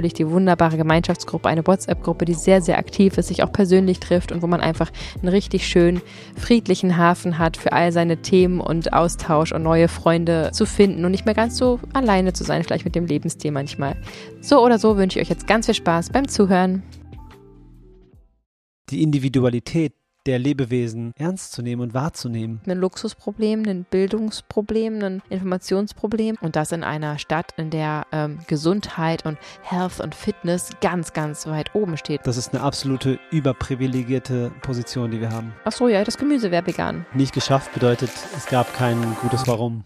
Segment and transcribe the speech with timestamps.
[0.00, 4.32] natürlich die wunderbare Gemeinschaftsgruppe, eine WhatsApp-Gruppe, die sehr, sehr aktiv ist, sich auch persönlich trifft
[4.32, 6.00] und wo man einfach einen richtig schönen,
[6.36, 11.10] friedlichen Hafen hat für all seine Themen und Austausch und neue Freunde zu finden und
[11.10, 13.96] nicht mehr ganz so alleine zu sein, vielleicht mit dem Lebensstil manchmal.
[14.40, 16.82] So oder so wünsche ich euch jetzt ganz viel Spaß beim Zuhören.
[18.88, 19.92] Die Individualität
[20.26, 22.60] der Lebewesen ernst zu nehmen und wahrzunehmen.
[22.66, 29.24] Ein Luxusproblem, ein Bildungsproblem, ein Informationsproblem und das in einer Stadt, in der ähm, Gesundheit
[29.24, 32.20] und Health und Fitness ganz, ganz weit oben steht.
[32.24, 35.52] Das ist eine absolute überprivilegierte Position, die wir haben.
[35.64, 37.06] Ach so, ja, das Gemüse wäre vegan.
[37.14, 39.84] Nicht geschafft bedeutet, es gab kein gutes Warum.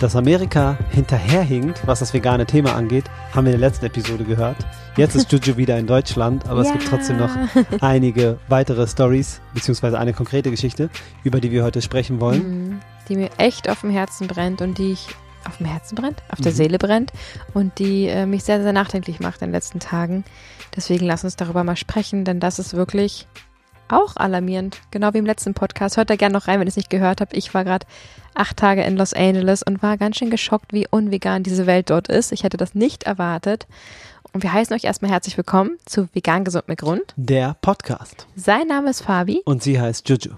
[0.00, 4.56] Dass Amerika hinterherhinkt, was das vegane Thema angeht, haben wir in der letzten Episode gehört.
[4.96, 6.68] Jetzt ist Juju wieder in Deutschland, aber ja.
[6.68, 7.30] es gibt trotzdem noch
[7.80, 10.88] einige weitere Stories, beziehungsweise eine konkrete Geschichte,
[11.24, 12.68] über die wir heute sprechen wollen.
[12.68, 12.80] Mhm.
[13.08, 15.08] Die mir echt auf dem Herzen brennt und die ich
[15.44, 16.56] auf dem Herzen brennt, auf der mhm.
[16.56, 17.12] Seele brennt
[17.52, 20.22] und die äh, mich sehr, sehr nachdenklich macht in den letzten Tagen.
[20.76, 23.26] Deswegen lass uns darüber mal sprechen, denn das ist wirklich
[23.88, 25.96] auch alarmierend, genau wie im letzten Podcast.
[25.96, 27.36] Hört da gerne noch rein, wenn ihr es nicht gehört habt.
[27.36, 27.86] Ich war gerade
[28.34, 32.08] acht Tage in Los Angeles und war ganz schön geschockt, wie unvegan diese Welt dort
[32.08, 32.32] ist.
[32.32, 33.66] Ich hätte das nicht erwartet.
[34.32, 37.14] Und wir heißen euch erstmal herzlich willkommen zu Vegan Gesund mit Grund.
[37.16, 38.26] Der Podcast.
[38.36, 39.42] Sein Name ist Fabi.
[39.44, 40.34] Und sie heißt Juju.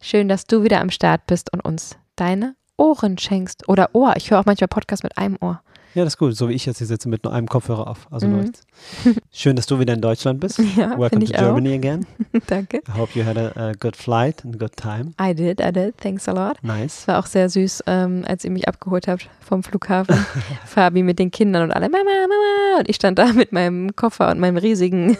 [0.00, 3.68] Schön, dass du wieder am Start bist und uns deine Ohren schenkst.
[3.68, 4.14] Oder Ohr.
[4.16, 5.60] Ich höre auch manchmal Podcasts mit einem Ohr.
[5.96, 6.36] Ja, das ist gut.
[6.36, 8.06] So wie ich jetzt hier sitze mit nur einem Kopfhörer auf.
[8.10, 8.52] Also mhm.
[9.32, 10.60] Schön, dass du wieder in Deutschland bist.
[10.76, 11.78] Ja, Welcome to Germany auch.
[11.78, 12.06] again.
[12.48, 12.82] Danke.
[12.86, 15.14] I hope you had a, a, good flight and a good time.
[15.18, 15.96] I did, I did.
[15.96, 16.62] Thanks a lot.
[16.62, 16.98] Nice.
[16.98, 20.14] Es war auch sehr süß, ähm, als ihr mich abgeholt habt vom Flughafen.
[20.66, 22.80] Fabi mit den Kindern und alle Mama, Mama.
[22.80, 25.16] Und ich stand da mit meinem Koffer und meinem riesigen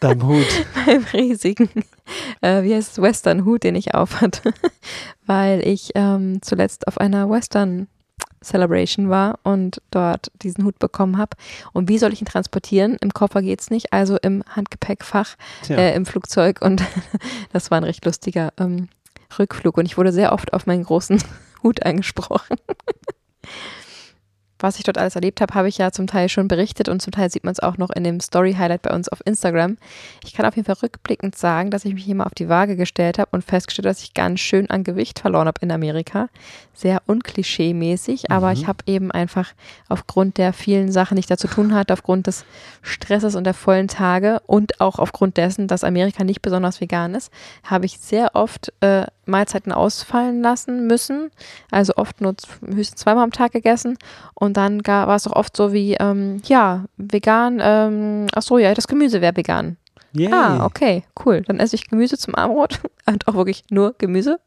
[0.00, 0.66] Deinem Hut.
[0.86, 1.70] meinem riesigen,
[2.40, 4.52] äh, wie heißt es, Western-Hut, den ich aufhatte.
[5.24, 7.86] Weil ich ähm, zuletzt auf einer Western
[8.46, 11.36] Celebration war und dort diesen Hut bekommen habe.
[11.72, 12.96] Und wie soll ich ihn transportieren?
[13.00, 15.36] Im Koffer geht es nicht, also im Handgepäckfach,
[15.68, 16.62] äh, im Flugzeug.
[16.62, 16.82] Und
[17.52, 18.88] das war ein recht lustiger ähm,
[19.38, 19.76] Rückflug.
[19.76, 21.22] Und ich wurde sehr oft auf meinen großen
[21.62, 22.56] Hut angesprochen
[24.58, 27.12] was ich dort alles erlebt habe, habe ich ja zum Teil schon berichtet und zum
[27.12, 29.76] Teil sieht man es auch noch in dem Story-Highlight bei uns auf Instagram.
[30.24, 32.76] Ich kann auf jeden Fall rückblickend sagen, dass ich mich hier mal auf die Waage
[32.76, 36.28] gestellt habe und festgestellt, dass ich ganz schön an Gewicht verloren habe in Amerika.
[36.72, 38.52] Sehr unklischee-mäßig, aber mhm.
[38.54, 39.52] ich habe eben einfach
[39.88, 42.44] aufgrund der vielen Sachen, die ich da zu tun hatte, aufgrund des
[42.82, 47.32] Stresses und der vollen Tage und auch aufgrund dessen, dass Amerika nicht besonders vegan ist,
[47.64, 51.30] habe ich sehr oft äh, Mahlzeiten ausfallen lassen müssen.
[51.70, 53.98] Also oft nur höchstens zweimal am Tag gegessen.
[54.34, 58.74] Und dann war es auch oft so wie, ähm, ja, vegan, ähm, ach so, ja,
[58.74, 59.76] das Gemüse wäre vegan.
[60.12, 60.32] Yay.
[60.32, 61.42] Ah, okay, cool.
[61.42, 64.40] Dann esse ich Gemüse zum Abendbrot und auch wirklich nur Gemüse.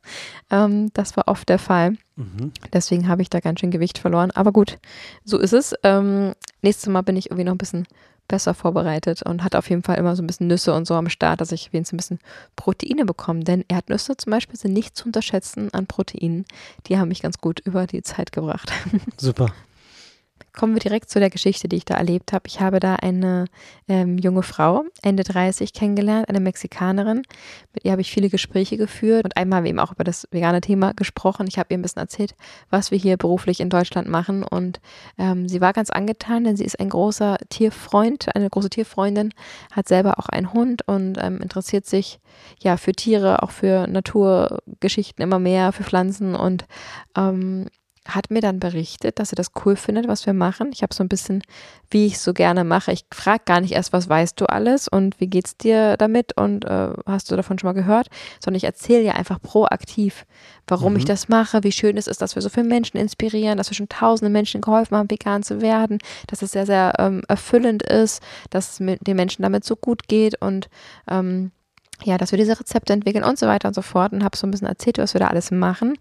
[0.50, 1.94] Ähm, das war oft der Fall.
[2.16, 2.52] Mhm.
[2.74, 4.32] Deswegen habe ich da ganz schön Gewicht verloren.
[4.32, 4.80] Aber gut,
[5.24, 5.76] so ist es.
[5.84, 7.86] Ähm, nächstes Mal bin ich irgendwie noch ein bisschen
[8.30, 11.10] besser vorbereitet und hat auf jeden Fall immer so ein bisschen Nüsse und so am
[11.10, 12.20] Start, dass ich wenigstens ein bisschen
[12.56, 13.42] Proteine bekomme.
[13.44, 16.46] Denn Erdnüsse zum Beispiel sind nicht zu unterschätzen an Proteinen.
[16.88, 18.72] Die haben mich ganz gut über die Zeit gebracht.
[19.18, 19.52] Super.
[20.60, 22.44] Kommen wir direkt zu der Geschichte, die ich da erlebt habe.
[22.48, 23.46] Ich habe da eine
[23.88, 27.22] ähm, junge Frau, Ende 30, kennengelernt, eine Mexikanerin.
[27.74, 30.28] Mit ihr habe ich viele Gespräche geführt und einmal haben wir eben auch über das
[30.32, 31.48] vegane Thema gesprochen.
[31.48, 32.36] Ich habe ihr ein bisschen erzählt,
[32.70, 34.82] was wir hier beruflich in Deutschland machen und
[35.18, 39.34] ähm, sie war ganz angetan, denn sie ist ein großer Tierfreund, eine große Tierfreundin,
[39.72, 42.20] hat selber auch einen Hund und ähm, interessiert sich
[42.62, 46.66] ja für Tiere, auch für Naturgeschichten immer mehr, für Pflanzen und
[47.16, 47.68] ähm,
[48.08, 50.72] hat mir dann berichtet, dass sie das cool findet, was wir machen.
[50.74, 51.44] Ich habe so ein bisschen,
[51.90, 52.92] wie ich so gerne mache.
[52.92, 56.66] Ich frage gar nicht erst, was weißt du alles und wie geht's dir damit und
[56.66, 58.08] äh, hast du davon schon mal gehört,
[58.44, 60.26] sondern ich erzähle ja einfach proaktiv,
[60.68, 61.00] warum mhm.
[61.00, 63.76] ich das mache, wie schön es ist, dass wir so viele Menschen inspirieren, dass wir
[63.76, 68.24] schon tausende Menschen geholfen haben, vegan zu werden, dass es sehr, sehr ähm, erfüllend ist,
[68.50, 70.70] dass es den Menschen damit so gut geht und
[71.10, 71.52] ähm,
[72.04, 74.48] ja, dass wir diese Rezepte entwickeln und so weiter und so fort und habe so
[74.48, 75.98] ein bisschen erzählt, was wir da alles machen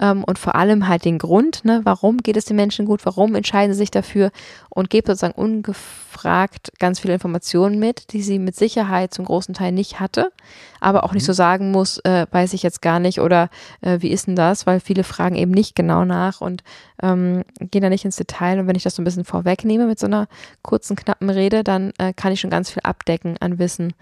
[0.00, 3.34] ähm, und vor allem halt den Grund, ne, warum geht es den Menschen gut, warum
[3.34, 4.30] entscheiden sie sich dafür
[4.68, 9.72] und gebe sozusagen ungefragt ganz viele Informationen mit, die sie mit Sicherheit zum großen Teil
[9.72, 10.32] nicht hatte,
[10.80, 11.36] aber auch nicht so mhm.
[11.36, 13.50] sagen muss, äh, weiß ich jetzt gar nicht oder
[13.80, 16.62] äh, wie ist denn das, weil viele fragen eben nicht genau nach und
[17.02, 19.98] ähm, gehen da nicht ins Detail und wenn ich das so ein bisschen vorwegnehme mit
[19.98, 20.28] so einer
[20.62, 23.94] kurzen, knappen Rede, dann äh, kann ich schon ganz viel abdecken an Wissen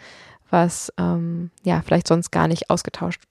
[0.51, 3.23] was ähm, ja vielleicht sonst gar nicht ausgetauscht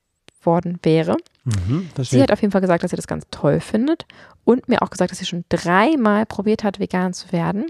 [0.44, 1.18] worden wäre.
[1.44, 4.06] Mhm, sie hat auf jeden Fall gesagt, dass sie das ganz toll findet
[4.44, 7.68] und mir auch gesagt, dass sie schon dreimal probiert hat, vegan zu werden.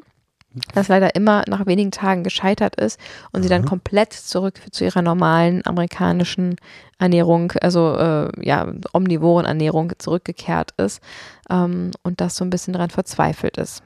[0.73, 2.99] Das leider immer nach wenigen Tagen gescheitert ist
[3.31, 6.55] und sie dann komplett zurück zu ihrer normalen amerikanischen
[6.97, 11.01] Ernährung, also äh, ja, omnivoren Ernährung zurückgekehrt ist
[11.49, 13.83] ähm, und das so ein bisschen daran verzweifelt ist.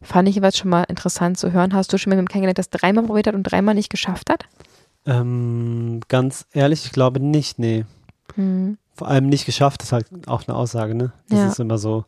[0.00, 1.74] Fand ich jeweils schon mal interessant zu hören.
[1.74, 4.30] Hast du schon mal mit ihm kennengelernt, das dreimal probiert hat und dreimal nicht geschafft
[4.30, 4.44] hat?
[5.06, 7.84] Ähm, ganz ehrlich, ich glaube nicht, nee.
[8.34, 8.78] Hm.
[8.94, 11.12] Vor allem nicht geschafft ist halt auch eine Aussage, ne?
[11.28, 11.48] Das ja.
[11.48, 12.04] ist immer so.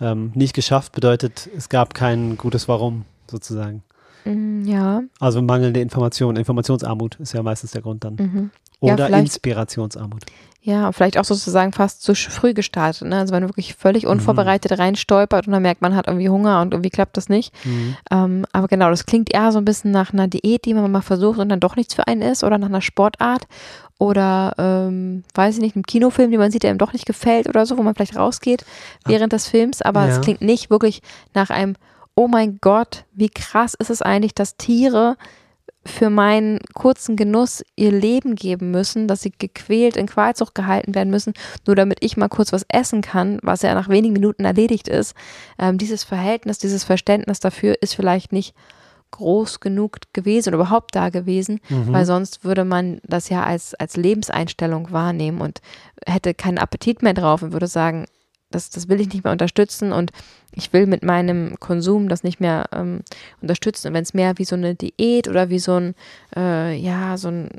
[0.00, 3.82] Ähm, nicht geschafft bedeutet, es gab kein gutes Warum, sozusagen.
[4.24, 5.02] Mm, ja.
[5.18, 8.14] Also mangelnde Information, Informationsarmut ist ja meistens der Grund dann.
[8.14, 8.50] Mhm.
[8.80, 10.24] Oder ja, Inspirationsarmut.
[10.62, 13.08] Ja, vielleicht auch sozusagen fast zu früh gestartet.
[13.08, 13.16] Ne?
[13.16, 14.10] Also wenn man wirklich völlig mhm.
[14.10, 14.76] unvorbereitet mhm.
[14.76, 17.54] reinstolpert und dann merkt, man hat irgendwie Hunger und irgendwie klappt das nicht.
[17.64, 17.96] Mhm.
[18.10, 21.00] Ähm, aber genau, das klingt eher so ein bisschen nach einer Diät, die man mal
[21.00, 23.46] versucht und dann doch nichts für einen ist oder nach einer Sportart
[23.98, 27.48] oder ähm, weiß ich nicht, einem Kinofilm, den man sieht, der einem doch nicht gefällt
[27.48, 28.64] oder so, wo man vielleicht rausgeht
[29.06, 29.80] während des Films.
[29.80, 31.00] Aber es klingt nicht wirklich
[31.32, 31.74] nach einem,
[32.14, 35.16] oh mein Gott, wie krass ist es eigentlich, dass Tiere
[35.84, 41.10] für meinen kurzen Genuss ihr Leben geben müssen, dass sie gequält in Qualzucht gehalten werden
[41.10, 41.32] müssen,
[41.66, 45.14] nur damit ich mal kurz was essen kann, was ja nach wenigen Minuten erledigt ist.
[45.58, 48.54] Ähm, dieses Verhältnis, dieses Verständnis dafür ist vielleicht nicht
[49.10, 51.92] groß genug gewesen oder überhaupt da gewesen, mhm.
[51.92, 55.60] weil sonst würde man das ja als, als Lebenseinstellung wahrnehmen und
[56.06, 58.06] hätte keinen Appetit mehr drauf und würde sagen,
[58.50, 60.10] das, das will ich nicht mehr unterstützen und
[60.52, 63.00] ich will mit meinem Konsum das nicht mehr ähm,
[63.40, 63.88] unterstützen.
[63.88, 65.94] Und wenn es mehr wie so eine Diät oder wie so ein,
[66.36, 67.50] äh, ja, so ein,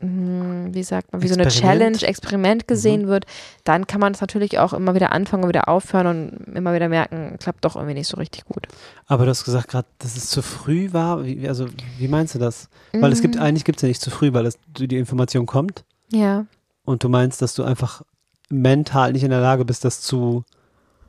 [0.00, 2.66] hm, wie sagt man, wie so eine Challenge, Experiment mhm.
[2.68, 3.08] gesehen mhm.
[3.08, 3.26] wird,
[3.64, 6.88] dann kann man es natürlich auch immer wieder anfangen und wieder aufhören und immer wieder
[6.88, 8.68] merken, klappt doch irgendwie nicht so richtig gut.
[9.06, 11.24] Aber du hast gesagt gerade, dass es zu früh war.
[11.24, 11.66] Wie, also,
[11.98, 12.68] wie meinst du das?
[12.92, 13.02] Mhm.
[13.02, 13.42] Weil es gibt, mhm.
[13.42, 15.84] eigentlich gibt es ja nicht zu früh, weil es, die Information kommt.
[16.12, 16.46] Ja.
[16.84, 18.02] Und du meinst, dass du einfach
[18.48, 20.44] mental nicht in der Lage bist, das zu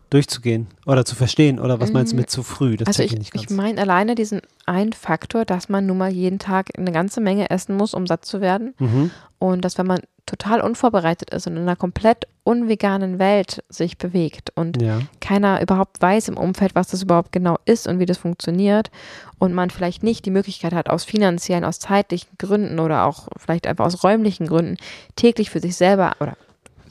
[0.10, 1.60] durchzugehen oder zu verstehen?
[1.60, 2.22] Oder was meinst du mhm.
[2.22, 2.78] mit zu früh?
[2.78, 6.40] Das also ich, ich, ich meine alleine diesen einen Faktor, dass man nun mal jeden
[6.40, 8.74] Tag eine ganze Menge essen muss, um satt zu werden.
[8.80, 9.12] Mhm.
[9.38, 14.52] Und dass wenn man total unvorbereitet ist und in einer komplett unveganen Welt sich bewegt
[14.56, 15.00] und ja.
[15.22, 18.92] keiner überhaupt weiß im Umfeld, was das überhaupt genau ist und wie das funktioniert
[19.40, 23.66] und man vielleicht nicht die Möglichkeit hat, aus finanziellen, aus zeitlichen Gründen oder auch vielleicht
[23.66, 24.78] einfach aus räumlichen Gründen
[25.16, 26.38] täglich für sich selber oder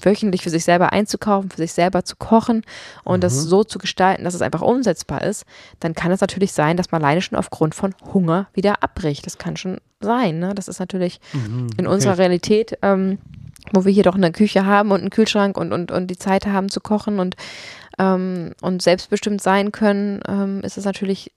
[0.01, 2.63] wöchentlich für sich selber einzukaufen, für sich selber zu kochen
[3.05, 3.21] und mhm.
[3.23, 5.45] das so zu gestalten, dass es einfach umsetzbar ist,
[5.81, 9.27] dann kann es natürlich sein, dass man alleine schon aufgrund von Hunger wieder abbricht.
[9.27, 10.39] Das kann schon sein.
[10.39, 10.55] Ne?
[10.55, 13.19] Das ist natürlich mhm, in unserer Realität, ähm,
[13.73, 16.47] wo wir hier doch eine Küche haben und einen Kühlschrank und, und, und die Zeit
[16.47, 17.37] haben zu kochen und,
[17.99, 21.33] ähm, und selbstbestimmt sein können, ähm, ist es natürlich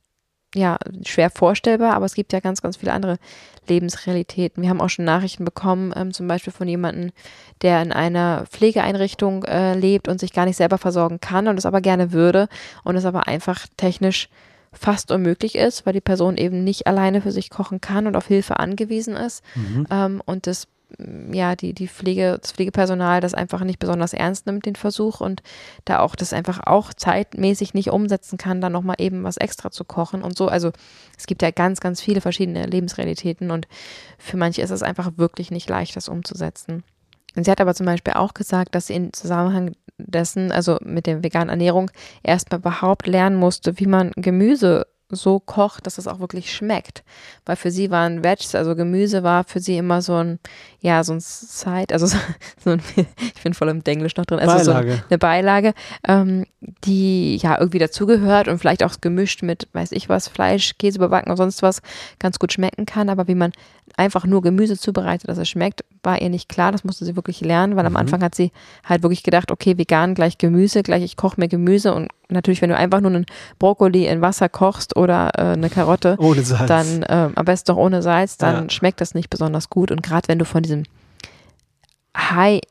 [0.55, 3.17] ja, schwer vorstellbar, aber es gibt ja ganz, ganz viele andere
[3.67, 4.61] Lebensrealitäten.
[4.61, 7.11] Wir haben auch schon Nachrichten bekommen, ähm, zum Beispiel von jemandem,
[7.61, 11.65] der in einer Pflegeeinrichtung äh, lebt und sich gar nicht selber versorgen kann und es
[11.65, 12.49] aber gerne würde
[12.83, 14.29] und es aber einfach technisch
[14.73, 18.27] fast unmöglich ist, weil die Person eben nicht alleine für sich kochen kann und auf
[18.27, 19.43] Hilfe angewiesen ist.
[19.55, 19.87] Mhm.
[19.91, 20.67] Ähm, und das
[21.31, 25.41] ja, die, die Pflege, das Pflegepersonal das einfach nicht besonders ernst nimmt, den Versuch, und
[25.85, 29.83] da auch das einfach auch zeitmäßig nicht umsetzen kann, dann nochmal eben was extra zu
[29.83, 30.47] kochen und so.
[30.47, 30.71] Also
[31.17, 33.67] es gibt ja ganz, ganz viele verschiedene Lebensrealitäten und
[34.17, 36.83] für manche ist es einfach wirklich nicht leicht, das umzusetzen.
[37.35, 41.05] Und sie hat aber zum Beispiel auch gesagt, dass sie im Zusammenhang dessen, also mit
[41.05, 41.91] der veganen Ernährung,
[42.23, 47.03] erstmal überhaupt lernen musste, wie man Gemüse so kocht, dass es auch wirklich schmeckt.
[47.45, 50.39] Weil für sie waren Veggies, also Gemüse war für sie immer so ein,
[50.79, 52.17] ja, so ein Side, also so,
[52.63, 52.81] so ein,
[53.35, 54.95] ich bin voll im Denglisch noch drin, also Beilage.
[54.95, 55.73] so eine Beilage,
[56.07, 56.45] ähm,
[56.83, 61.31] die ja irgendwie dazugehört und vielleicht auch gemischt mit, weiß ich was, Fleisch, Käse überbacken
[61.31, 61.81] und sonst was
[62.19, 63.09] ganz gut schmecken kann.
[63.09, 63.51] Aber wie man
[63.97, 66.71] einfach nur Gemüse zubereitet, dass es schmeckt, war ihr nicht klar.
[66.71, 67.97] Das musste sie wirklich lernen, weil am Mhm.
[67.97, 68.51] Anfang hat sie
[68.83, 72.69] halt wirklich gedacht, okay, vegan gleich Gemüse, gleich ich koche mir Gemüse und natürlich, wenn
[72.69, 73.25] du einfach nur einen
[73.59, 76.67] Brokkoli in Wasser kochst oder äh, eine Karotte, Ohne Salz.
[76.67, 78.69] dann ähm, am besten doch ohne Salz, dann Ja.
[78.69, 79.91] schmeckt das nicht besonders gut.
[79.91, 80.83] Und gerade wenn du von diesem
[82.17, 82.61] High,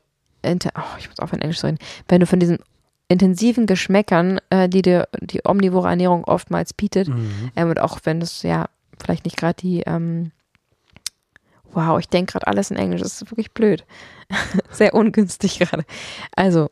[0.43, 2.59] Inter oh, ich muss aufhören Englisch zu reden, wenn du von diesen
[3.07, 7.51] intensiven Geschmäckern, äh, die dir die omnivore Ernährung oftmals bietet, Mhm.
[7.55, 8.65] ähm, und auch wenn es ja
[9.03, 10.31] vielleicht nicht gerade die, ähm,
[11.73, 13.85] wow, ich denke gerade alles in Englisch, das ist wirklich blöd.
[14.71, 15.83] Sehr ungünstig gerade.
[16.35, 16.69] Also,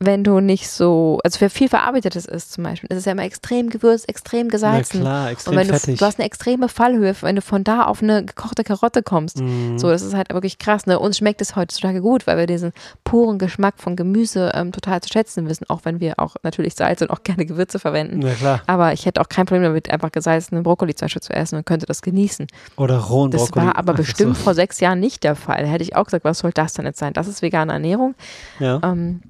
[0.00, 3.24] wenn du nicht so, also für viel Verarbeitetes ist zum Beispiel, ist es ja immer
[3.24, 5.00] extrem gewürzt, extrem Na gesalzen.
[5.00, 5.98] klar, Und extrem wenn du, fettig.
[5.98, 9.40] du hast eine extreme Fallhöhe, wenn du von da auf eine gekochte Karotte kommst.
[9.40, 9.76] Mhm.
[9.78, 10.86] So, das ist halt wirklich krass.
[10.86, 10.98] Ne?
[11.00, 15.08] Uns schmeckt es heutzutage gut, weil wir diesen puren Geschmack von Gemüse ähm, total zu
[15.12, 18.20] schätzen wissen, auch wenn wir auch natürlich Salz und auch gerne Gewürze verwenden.
[18.22, 18.62] Na klar.
[18.68, 21.66] Aber ich hätte auch kein Problem damit, einfach gesalzenen Brokkoli zum Beispiel zu essen und
[21.66, 22.46] könnte das genießen.
[22.76, 23.66] Oder rohen Das Brokkoli.
[23.66, 24.44] war aber bestimmt so.
[24.44, 25.62] vor sechs Jahren nicht der Fall.
[25.62, 27.12] Da hätte ich auch gesagt, was soll das denn jetzt sein?
[27.14, 28.14] Das ist vegane Ernährung.
[28.60, 28.80] Ja.
[28.84, 29.22] Ähm,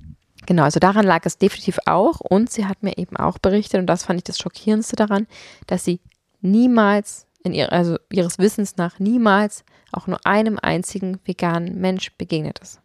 [0.48, 2.18] genau, also daran lag es definitiv auch.
[2.20, 5.28] Und sie hat mir eben auch berichtet, und das fand ich das Schockierendste daran,
[5.68, 6.00] dass sie
[6.40, 12.58] niemals, in ihr, also ihres Wissens nach, niemals auch nur einem einzigen veganen Mensch begegnet
[12.60, 12.80] ist.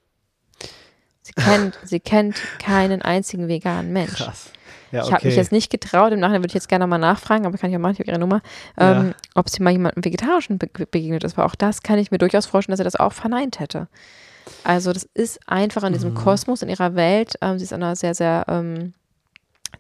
[1.22, 4.16] Sie kennt, sie kennt keinen einzigen veganen Mensch.
[4.18, 4.52] Krass.
[4.92, 5.28] Ja, Ich habe okay.
[5.28, 7.76] mich jetzt nicht getraut, im Nachhinein würde ich jetzt gerne mal nachfragen, aber kann ich
[7.76, 8.42] auch machen, ich habe ihre Nummer,
[8.80, 9.00] Ja.
[9.02, 11.38] ähm, ob sie mal jemandem Vegetarischen be begegnet ist.
[11.38, 13.88] Aber auch das kann ich mir durchaus vorstellen, dass sie das auch verneint hätte.
[14.64, 16.16] Also das ist einfach in diesem Mhm.
[16.16, 17.36] Kosmos, in ihrer Welt.
[17.42, 18.94] Ähm, sie ist in einer sehr, sehr, ähm,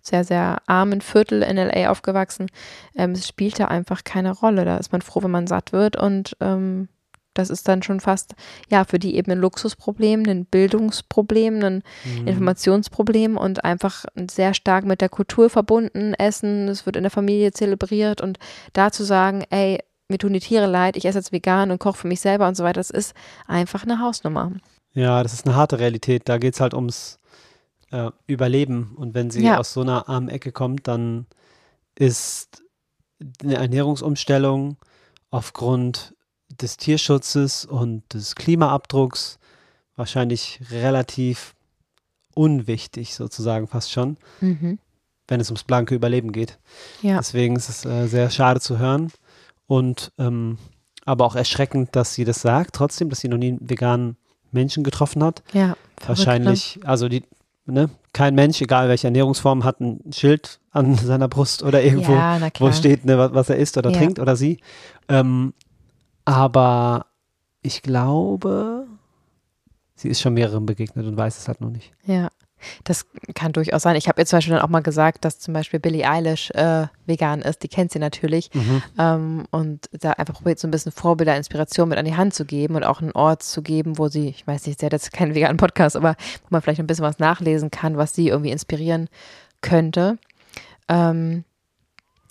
[0.01, 1.89] sehr, sehr armen Viertel in L.A.
[1.89, 2.47] aufgewachsen.
[2.95, 4.65] Ähm, es spielt da einfach keine Rolle.
[4.65, 6.89] Da ist man froh, wenn man satt wird und ähm,
[7.35, 8.35] das ist dann schon fast,
[8.69, 12.27] ja, für die eben ein Luxusproblem, ein Bildungsproblem, ein Mhm.
[12.27, 16.13] Informationsproblem und einfach sehr stark mit der Kultur verbunden.
[16.13, 18.37] Essen, es wird in der Familie zelebriert und
[18.73, 19.79] da zu sagen, ey,
[20.09, 22.55] mir tun die Tiere leid, ich esse jetzt vegan und koche für mich selber und
[22.55, 23.13] so weiter, das ist
[23.47, 24.51] einfach eine Hausnummer.
[24.93, 26.29] Ja, das ist eine harte Realität.
[26.29, 27.17] Da geht es halt ums
[27.91, 28.93] äh, Überleben.
[28.95, 29.57] Und wenn sie Ja.
[29.59, 31.25] aus so einer armen Ecke kommt, dann
[31.95, 32.63] ist
[33.41, 34.77] eine Ernährungsumstellung
[35.31, 36.13] aufgrund
[36.61, 39.39] des Tierschutzes und des Klimaabdrucks
[39.95, 41.55] wahrscheinlich relativ
[42.35, 46.59] unwichtig, sozusagen fast schon, wenn es ums blanke Überleben geht.
[47.01, 47.17] Ja.
[47.17, 49.11] Deswegen ist es äh, sehr schade zu hören
[49.67, 50.57] und ähm,
[51.05, 54.17] aber auch erschreckend, dass sie das sagt, trotzdem, dass sie noch nie einen veganen
[54.51, 55.43] Menschen getroffen hat.
[55.53, 55.75] Ja.
[55.97, 57.23] verrückt, Wahrscheinlich, also die,
[57.65, 61.85] ne, kein Mensch, egal welche Ernährungsform, hat ein Schild an seiner Brust oder Ne?
[61.87, 63.97] irgendwo, ja, wo steht, ne, was, was er isst oder Ja.
[63.97, 64.59] trinkt oder sie.
[65.09, 65.53] Ähm,
[66.25, 67.07] aber
[67.61, 68.87] ich glaube,
[69.95, 71.91] sie ist schon mehreren begegnet und weiß es halt noch nicht.
[72.05, 72.29] Ja,
[72.83, 73.05] das
[73.35, 73.95] kann durchaus sein.
[73.95, 76.87] Ich habe ihr zum Beispiel dann auch mal gesagt, dass zum Beispiel Billie Eilish äh,
[77.05, 77.63] vegan ist.
[77.63, 78.49] Die kennt sie natürlich.
[78.97, 82.45] Ähm, und da einfach probiert, so ein bisschen Vorbilder, Inspiration mit an die Hand zu
[82.45, 85.11] geben und auch einen Ort zu geben, wo sie, ich weiß nicht, sie hat jetzt
[85.13, 88.51] keinen veganen Podcast, aber wo man vielleicht ein bisschen was nachlesen kann, was sie irgendwie
[88.51, 89.09] inspirieren
[89.61, 90.17] könnte.
[90.87, 91.43] Ähm,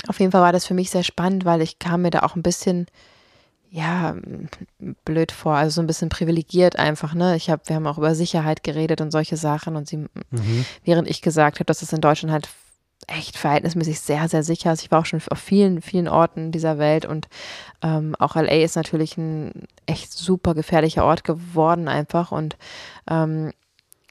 [0.08, 2.36] auf jeden Fall war das für mich sehr spannend, weil ich kam mir da auch
[2.36, 2.86] ein bisschen,
[3.74, 4.14] ja,
[5.06, 7.36] blöd vor, also so ein bisschen privilegiert einfach, ne?
[7.36, 10.66] Ich habe, wir haben auch über Sicherheit geredet und solche Sachen und sie, Mhm.
[10.84, 12.50] während ich gesagt habe, dass es in Deutschland halt
[13.08, 14.82] echt verhältnismäßig sehr, sehr sicher ist.
[14.82, 17.28] Ich war auch schon auf vielen, vielen Orten dieser Welt und
[17.82, 22.56] ähm, auch LA ist natürlich ein echt super gefährlicher Ort geworden einfach und
[23.10, 23.52] ähm,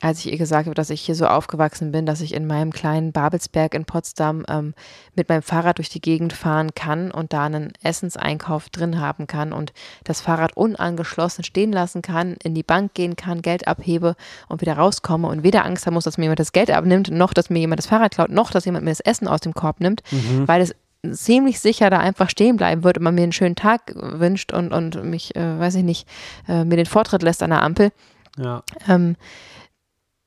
[0.02, 2.72] als ich ihr gesagt habe, dass ich hier so aufgewachsen bin, dass ich in meinem
[2.72, 4.74] kleinen Babelsberg in Potsdam ähm,
[5.16, 9.54] mit meinem Fahrrad durch die Gegend fahren kann und da einen Essenseinkauf drin haben kann
[9.54, 14.16] und das Fahrrad unangeschlossen stehen lassen kann, in die Bank gehen kann, Geld abhebe
[14.50, 17.34] und wieder rauskomme und weder Angst haben muss, dass mir jemand das Geld abnimmt, noch
[17.34, 19.80] dass mir jemand das Fahrrad klaut, noch dass jemand mir das Essen aus dem Korb
[19.80, 20.48] nimmt, Mhm.
[20.48, 20.76] weil es
[21.12, 24.72] ziemlich sicher da einfach stehen bleiben wird und man mir einen schönen Tag wünscht und,
[24.72, 26.08] und mich, äh, weiß ich nicht,
[26.48, 27.92] äh, mir den Vortritt lässt an der Ampel
[28.38, 28.64] Ja.
[28.88, 29.16] ähm,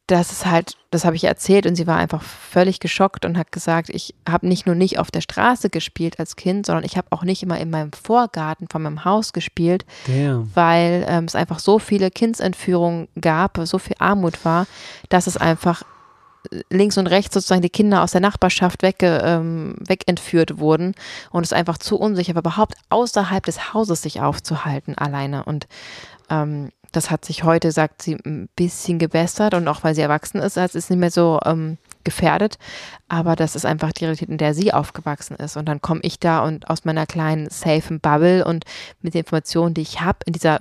[0.06, 3.52] das ist halt, das habe ich erzählt und sie war einfach völlig geschockt und hat
[3.52, 7.08] gesagt, ich habe nicht nur nicht auf der Straße gespielt als Kind, sondern ich habe
[7.11, 10.50] auch nicht immer in meinem Vorgarten von meinem Haus gespielt, Damn.
[10.54, 14.66] weil ähm, es einfach so viele Kindsentführungen gab, so viel Armut war,
[15.08, 15.84] dass es einfach
[16.70, 20.94] links und rechts sozusagen die Kinder aus der Nachbarschaft wegge, ähm, wegentführt wurden
[21.30, 25.44] und es einfach zu unsicher war, überhaupt außerhalb des Hauses sich aufzuhalten alleine.
[25.44, 25.66] Und
[26.28, 30.39] ähm, Das hat sich heute, sagt sie, ein bisschen gebessert und auch weil sie erwachsen
[30.39, 32.57] ist, ist es nicht mehr so ähm, gefährdet.
[33.09, 35.57] Aber das ist einfach die Realität, in der sie aufgewachsen ist.
[35.57, 38.65] Und dann komme ich da und aus meiner kleinen safen Bubble und
[39.01, 40.61] mit den Informationen, die ich habe, in dieser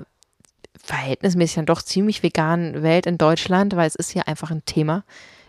[0.84, 5.04] verhältnismäßig dann doch ziemlich veganen Welt in Deutschland, weil es ist hier einfach ein Thema.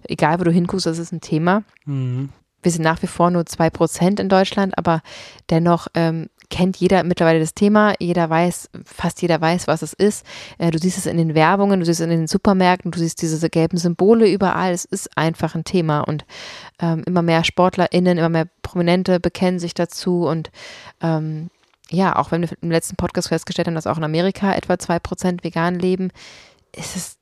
[0.05, 1.63] Egal, wo du hinguckst, es ist ein Thema.
[1.87, 2.29] Mhm.
[2.63, 5.03] Wir sind nach wie vor nur zwei Prozent in Deutschland, aber
[5.51, 10.25] dennoch ähm, kennt jeder mittlerweile das Thema, jeder weiß, fast jeder weiß, was es ist.
[10.59, 13.21] Äh, du siehst es in den Werbungen, du siehst es in den Supermärkten, du siehst
[13.23, 14.73] diese gelben Symbole überall.
[14.73, 16.25] Es ist einfach ein Thema und
[16.79, 20.53] ähm, immer mehr SportlerInnen, immer mehr Prominente bekennen sich dazu und
[21.01, 21.51] ähm,
[21.91, 25.01] ja, auch wenn wir im letzten Podcast festgestellt haben, dass auch in Amerika etwa zwei
[25.01, 26.13] Prozent vegan leben,
[26.73, 27.17] ist es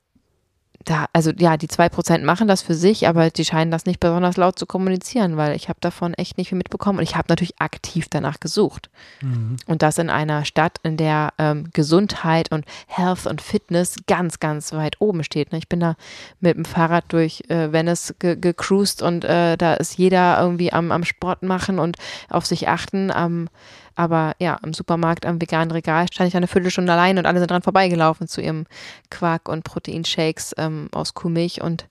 [0.85, 3.99] da, also ja, die zwei Prozent machen das für sich, aber die scheinen das nicht
[3.99, 7.27] besonders laut zu kommunizieren, weil ich habe davon echt nicht viel mitbekommen und ich habe
[7.29, 8.89] natürlich aktiv danach gesucht.
[9.21, 9.57] Mhm.
[9.67, 14.73] Und das in einer Stadt, in der ähm, Gesundheit und Health und Fitness ganz, ganz
[14.73, 15.51] weit oben steht.
[15.51, 15.57] Ne?
[15.57, 15.95] Ich bin da
[16.39, 20.91] mit dem Fahrrad durch äh, Venice ge gecruised und äh, da ist jeder irgendwie am,
[20.91, 21.97] am Sport machen und
[22.29, 23.47] auf sich achten, am
[23.95, 27.51] aber ja, im Supermarkt am veganen Regal stand ich eine Viertelstunde allein und alle sind
[27.51, 28.65] dran vorbeigelaufen zu ihrem
[29.09, 31.61] Quark- und Proteinshakes ähm, aus Kuhmilch.
[31.61, 31.87] Und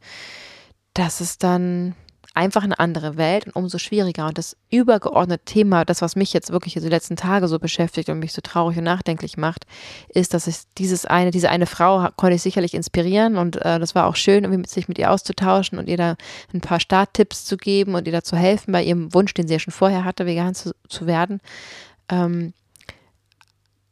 [0.94, 1.94] das ist dann
[2.34, 4.26] einfach eine andere Welt und umso schwieriger.
[4.26, 8.18] Und das übergeordnete Thema, das, was mich jetzt wirklich die letzten Tage so beschäftigt und
[8.18, 9.66] mich so traurig und nachdenklich macht,
[10.08, 13.94] ist, dass ich dieses eine, diese eine Frau konnte ich sicherlich inspirieren und äh, das
[13.94, 16.16] war auch schön, irgendwie sich mit ihr auszutauschen und ihr da
[16.54, 19.54] ein paar Starttipps zu geben und ihr da zu helfen bei ihrem Wunsch, den sie
[19.54, 21.40] ja schon vorher hatte, vegan zu, zu werden.
[22.12, 22.52] Ähm,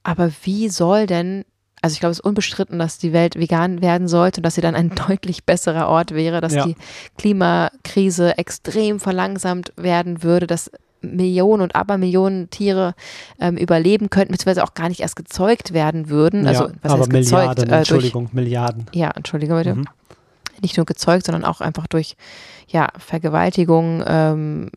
[0.02, 1.44] aber wie soll denn,
[1.82, 4.60] also ich glaube, es ist unbestritten, dass die Welt vegan werden sollte und dass sie
[4.60, 6.66] dann ein deutlich besserer Ort wäre, dass ja.
[6.66, 6.76] die
[7.18, 10.70] Klimakrise extrem verlangsamt werden würde, dass
[11.02, 12.94] Millionen und Abermillionen Tiere
[13.40, 16.46] ähm, überleben könnten, beziehungsweise auch gar nicht erst gezeugt werden würden.
[16.46, 17.72] Also, ja, was aber heißt Milliarden, gezeugt?
[17.72, 18.86] Äh, Entschuldigung, durch, Milliarden.
[18.92, 19.74] Ja, Entschuldigung bitte.
[19.76, 19.84] Mhm.
[20.60, 22.16] Nicht nur gezeugt, sondern auch einfach durch
[22.68, 24.70] ja, Vergewaltigung, ähm,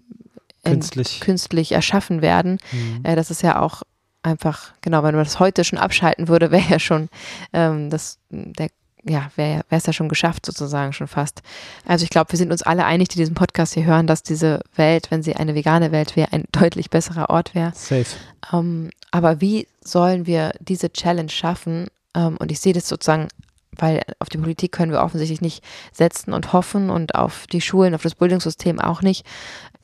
[0.63, 2.57] künstlich, künstlich erschaffen werden.
[2.71, 3.01] Mhm.
[3.03, 3.83] Äh, das ist ja auch
[4.23, 7.09] einfach, genau, wenn man das heute schon abschalten würde, wäre ja schon
[7.53, 8.69] ähm, das, der
[9.05, 11.41] ja, wäre es ja schon geschafft, sozusagen schon fast.
[11.85, 14.61] Also ich glaube, wir sind uns alle einig, die diesen Podcast hier hören, dass diese
[14.75, 17.73] Welt, wenn sie eine vegane Welt wäre, ein deutlich besserer Ort wäre.
[17.75, 18.05] Safe.
[18.51, 21.87] Ähm, aber wie sollen wir diese Challenge schaffen?
[22.15, 23.27] Ähm, und ich sehe das sozusagen,
[23.75, 27.95] weil auf die Politik können wir offensichtlich nicht setzen und hoffen und auf die Schulen,
[27.95, 29.25] auf das Bildungssystem auch nicht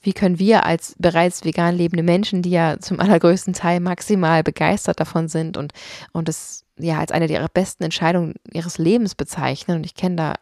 [0.01, 4.99] wie können wir als bereits vegan lebende Menschen, die ja zum allergrößten Teil maximal begeistert
[4.99, 5.73] davon sind und,
[6.11, 9.77] und es ja als eine ihrer besten Entscheidungen ihres Lebens bezeichnen.
[9.77, 10.33] Und ich kenne da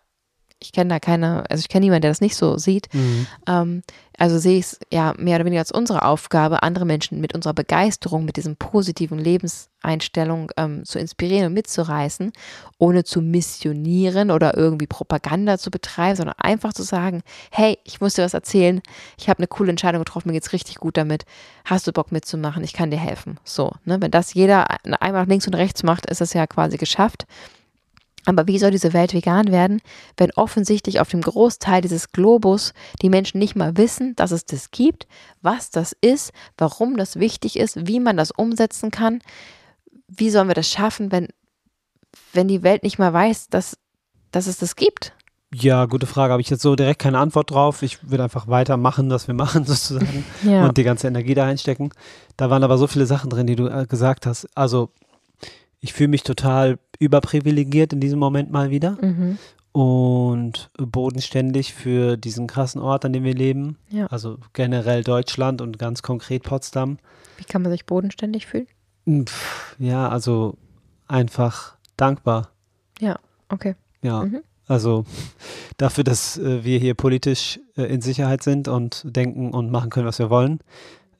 [0.59, 2.93] ich kenne da keine, also ich kenne niemanden, der das nicht so sieht.
[2.93, 3.27] Mhm.
[3.47, 3.83] Ähm,
[4.17, 7.53] also sehe ich es ja mehr oder weniger als unsere Aufgabe, andere Menschen mit unserer
[7.53, 12.33] Begeisterung, mit diesem positiven Lebenseinstellung ähm, zu inspirieren und mitzureißen,
[12.79, 18.15] ohne zu missionieren oder irgendwie Propaganda zu betreiben, sondern einfach zu sagen, hey, ich muss
[18.15, 18.81] dir was erzählen,
[19.19, 21.25] ich habe eine coole Entscheidung getroffen, mir geht's richtig gut damit.
[21.65, 22.63] Hast du Bock mitzumachen?
[22.63, 23.39] Ich kann dir helfen.
[23.43, 24.01] So, ne?
[24.01, 24.65] Wenn das jeder
[24.99, 27.27] einmal links und rechts macht, ist es ja quasi geschafft.
[28.27, 29.81] Aber wie soll diese Welt vegan werden,
[30.17, 34.69] wenn offensichtlich auf dem Großteil dieses Globus die Menschen nicht mal wissen, dass es das
[34.71, 35.07] gibt,
[35.41, 39.21] was das ist, warum das wichtig ist, wie man das umsetzen kann?
[40.09, 41.29] Wie sollen wir das schaffen, wenn,
[42.33, 43.77] wenn die Welt nicht mal weiß, dass,
[44.31, 45.13] dass es das gibt?
[45.55, 46.33] Ja, gute Frage.
[46.33, 47.81] Habe ich jetzt so direkt keine Antwort drauf.
[47.81, 50.65] Ich würde einfach weitermachen, was wir machen sozusagen ja.
[50.65, 51.91] und die ganze Energie da einstecken.
[52.35, 54.49] Da waren aber so viele Sachen drin, die du äh, gesagt hast.
[54.53, 54.91] Also
[55.79, 59.37] ich fühle mich total überprivilegiert in diesem Moment mal wieder mhm.
[59.71, 63.77] und bodenständig für diesen krassen Ort, an dem wir leben.
[63.89, 64.07] Ja.
[64.07, 66.97] Also generell Deutschland und ganz konkret Potsdam.
[67.37, 68.67] Wie kann man sich bodenständig fühlen?
[69.25, 70.57] Pff, ja, also
[71.07, 72.49] einfach dankbar.
[72.99, 73.75] Ja, okay.
[74.01, 74.25] Ja.
[74.25, 74.41] Mhm.
[74.67, 75.05] Also
[75.77, 80.07] dafür, dass äh, wir hier politisch äh, in Sicherheit sind und denken und machen können,
[80.07, 80.59] was wir wollen.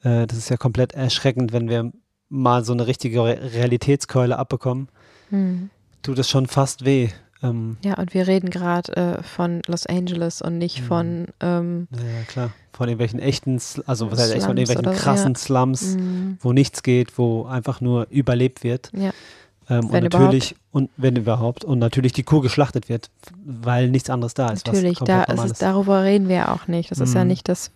[0.02, 1.92] Äh, das ist ja komplett erschreckend, wenn wir
[2.30, 4.90] mal so eine richtige Realitätskeule abbekommen,
[5.30, 5.70] hm.
[6.02, 7.10] tut es schon fast weh.
[7.44, 10.86] Ähm, ja, und wir reden gerade äh, von Los Angeles und nicht hm.
[10.86, 11.26] von.
[11.40, 12.52] Ähm, ja, klar.
[12.74, 15.40] Von irgendwelchen echten, also was heißt echt, von irgendwelchen krassen ja.
[15.40, 16.38] Slums, mhm.
[16.42, 18.92] wo nichts geht, wo einfach nur überlebt wird.
[18.94, 19.10] Ja.
[19.70, 20.74] Ähm, wenn und natürlich, überhaupt.
[20.74, 23.10] und wenn überhaupt, und natürlich die Kuh geschlachtet wird,
[23.44, 24.68] weil nichts anderes da ist.
[24.68, 26.92] Natürlich, da ist es, darüber reden wir auch nicht.
[26.92, 27.04] Das mhm.
[27.06, 27.28] ist ja mhm.
[27.30, 27.72] nicht das,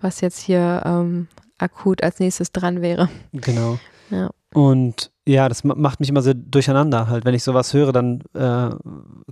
[0.00, 1.28] was jetzt hier ähm,
[1.62, 3.08] akut als nächstes dran wäre.
[3.32, 3.78] Genau.
[4.10, 4.30] Ja.
[4.52, 7.08] Und ja, das macht mich immer so durcheinander.
[7.08, 8.70] Halt, wenn ich sowas höre, dann äh,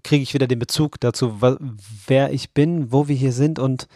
[0.02, 1.40] kriege ich wieder den Bezug dazu,
[2.06, 3.88] wer ich bin, wo wir hier sind und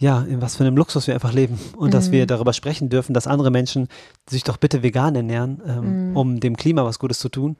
[0.00, 1.90] ja, in was für einem Luxus wir einfach leben und mhm.
[1.90, 2.28] dass wir mhm.
[2.28, 3.88] darüber sprechen dürfen, dass andere Menschen
[4.30, 6.16] sich doch bitte vegan ernähren, ähm, mhm.
[6.16, 7.56] um dem Klima was Gutes zu tun.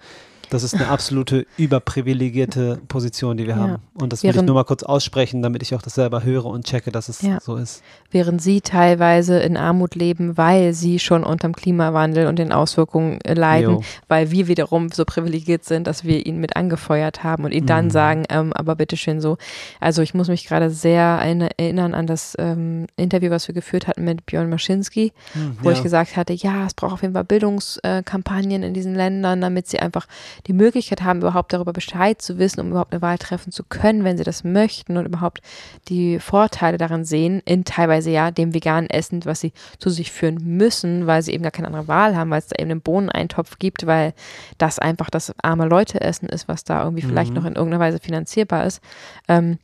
[0.50, 3.60] Das ist eine absolute überprivilegierte Position, die wir ja.
[3.60, 3.76] haben.
[3.94, 6.46] Und das will Während, ich nur mal kurz aussprechen, damit ich auch das selber höre
[6.46, 7.38] und checke, dass es ja.
[7.40, 7.82] so ist.
[8.10, 13.34] Während sie teilweise in Armut leben, weil sie schon unterm Klimawandel und den Auswirkungen äh,
[13.34, 13.82] leiden, jo.
[14.08, 17.68] weil wir wiederum so privilegiert sind, dass wir ihn mit angefeuert haben und ihnen mhm.
[17.68, 19.36] dann sagen, ähm, aber bitteschön so.
[19.80, 21.20] Also ich muss mich gerade sehr
[21.58, 25.76] erinnern an das ähm, Interview, was wir geführt hatten mit Björn Maschinski, mhm, wo ja.
[25.76, 29.80] ich gesagt hatte, ja, es braucht auf jeden Fall Bildungskampagnen in diesen Ländern, damit sie
[29.80, 30.06] einfach
[30.46, 34.04] die Möglichkeit haben, überhaupt darüber Bescheid zu wissen, um überhaupt eine Wahl treffen zu können,
[34.04, 35.40] wenn sie das möchten und überhaupt
[35.88, 40.38] die Vorteile darin sehen, in teilweise ja dem veganen Essen, was sie zu sich führen
[40.42, 43.58] müssen, weil sie eben gar keine andere Wahl haben, weil es da eben einen Bohneneintopf
[43.58, 44.14] gibt, weil
[44.58, 47.10] das einfach das arme Leute essen ist, was da irgendwie mhm.
[47.10, 48.80] vielleicht noch in irgendeiner Weise finanzierbar ist.
[49.28, 49.58] Ähm,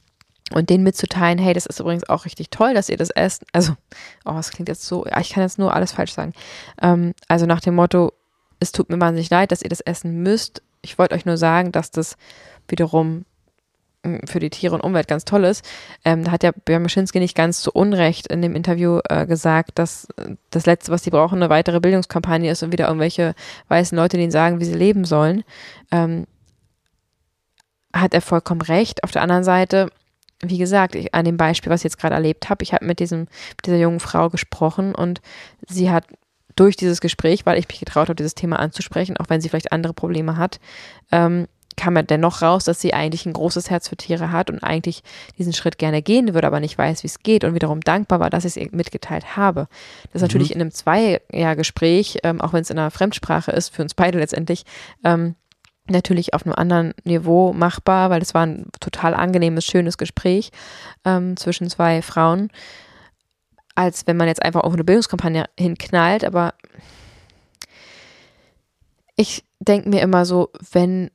[0.52, 3.44] und denen mitzuteilen, hey, das ist übrigens auch richtig toll, dass ihr das esst.
[3.52, 3.74] Also,
[4.24, 6.34] oh, es klingt jetzt so, ich kann jetzt nur alles falsch sagen.
[6.82, 8.12] Ähm, also nach dem Motto,
[8.64, 10.62] es tut mir wahnsinnig leid, dass ihr das essen müsst.
[10.83, 12.16] Ich wollte euch nur sagen, dass das
[12.66, 13.24] wiederum
[14.05, 15.64] hm, für die Tiere und Umwelt ganz toll ist.
[16.05, 19.79] Ähm, da hat ja Björn Maschinski nicht ganz zu Unrecht in dem Interview äh, gesagt,
[19.79, 23.35] dass äh, das Letzte, was sie brauchen, eine weitere Bildungskampagne ist und wieder irgendwelche
[23.68, 25.44] weißen Leute, die ihnen sagen, wie sie leben sollen.
[25.92, 26.27] Ähm,
[27.94, 29.05] hat er vollkommen recht.
[29.05, 29.90] Auf der anderen Seite,
[30.40, 32.98] wie gesagt, ich, an dem Beispiel, was ich jetzt gerade erlebt habe, ich habe mit
[32.98, 33.29] mit
[33.64, 35.20] dieser jungen Frau gesprochen und
[35.68, 36.07] sie hat
[36.57, 39.73] durch dieses Gespräch, weil ich mich getraut habe, dieses Thema anzusprechen, auch wenn sie vielleicht
[39.73, 40.61] andere Probleme hat,
[41.12, 44.62] ähm, kam er dennoch raus, dass sie eigentlich ein großes Herz für Tiere hat und
[44.62, 45.03] eigentlich
[45.38, 48.31] diesen Schritt gerne gehen würde, aber nicht weiß, wie es geht und wiederum dankbar war,
[48.31, 49.69] dass ich es ihr mitgeteilt habe.
[50.12, 50.27] Das ist mhm.
[50.27, 54.19] natürlich in einem Zweijahrgespräch, ähm, auch wenn es in einer Fremdsprache ist, für uns beide
[54.19, 54.64] letztendlich,
[55.05, 55.35] ähm,
[55.87, 60.51] natürlich auf einem anderen Niveau machbar, weil es war ein total angenehmes, schönes Gespräch
[61.05, 62.51] ähm, zwischen zwei Frauen
[63.74, 66.24] als wenn man jetzt einfach auf eine Bildungskampagne hinknallt.
[66.24, 66.54] Aber
[69.16, 71.10] ich denke mir immer so, wenn,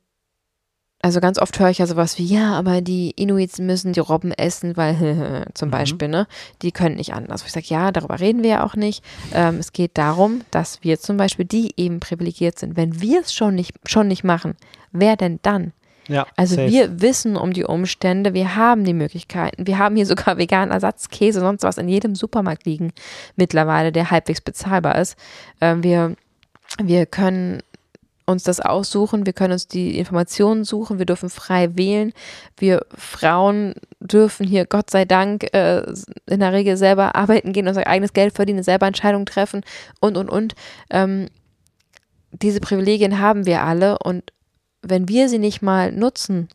[1.02, 4.32] also ganz oft höre ich ja sowas wie, ja, aber die Inuits müssen die Robben
[4.32, 5.72] essen, weil zum mhm.
[5.72, 6.28] Beispiel, ne,
[6.62, 7.44] die können nicht anders.
[7.46, 9.04] Ich sage, ja, darüber reden wir ja auch nicht.
[9.34, 13.34] Ähm, es geht darum, dass wir zum Beispiel, die eben privilegiert sind, wenn wir es
[13.34, 14.56] schon nicht, schon nicht machen,
[14.92, 15.74] wer denn dann?
[16.10, 16.70] Ja, also safe.
[16.70, 19.68] wir wissen um die Umstände, wir haben die Möglichkeiten.
[19.68, 22.92] Wir haben hier sogar veganen Ersatzkäse, sonst was in jedem Supermarkt liegen
[23.36, 25.16] mittlerweile, der halbwegs bezahlbar ist.
[25.62, 26.16] Ähm, wir,
[26.82, 27.62] wir können
[28.26, 32.14] uns das aussuchen, wir können uns die Informationen suchen, wir dürfen frei wählen.
[32.58, 35.84] Wir Frauen dürfen hier, Gott sei Dank, äh,
[36.28, 39.62] in der Regel selber arbeiten gehen, unser eigenes Geld verdienen, selber Entscheidungen treffen
[40.00, 40.54] und, und, und.
[40.90, 41.28] Ähm,
[42.32, 44.32] diese Privilegien haben wir alle und
[44.82, 46.50] wenn wir sie nicht mal nutzen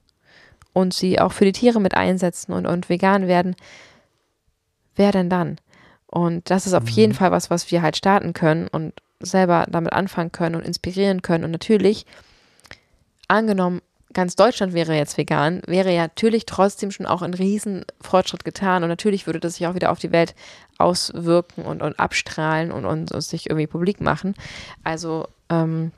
[0.73, 3.55] und sie auch für die Tiere mit einsetzen und, und vegan werden,
[4.97, 5.59] wer denn dann?
[6.07, 6.91] Und das ist auf mhm.
[6.91, 11.23] jeden Fall was, was wir halt starten können und selber damit anfangen können und inspirieren
[11.23, 11.45] können.
[11.45, 12.07] Und natürlich,
[13.29, 13.81] angenommen,
[14.13, 18.83] ganz Deutschland wäre jetzt vegan, wäre ja natürlich trotzdem schon auch ein riesen Fortschritt getan
[18.83, 20.35] und natürlich würde das sich auch wieder auf die Welt
[20.79, 24.35] auswirken und, und abstrahlen und, und, und sich irgendwie publik machen.
[24.85, 25.93] Also ähm,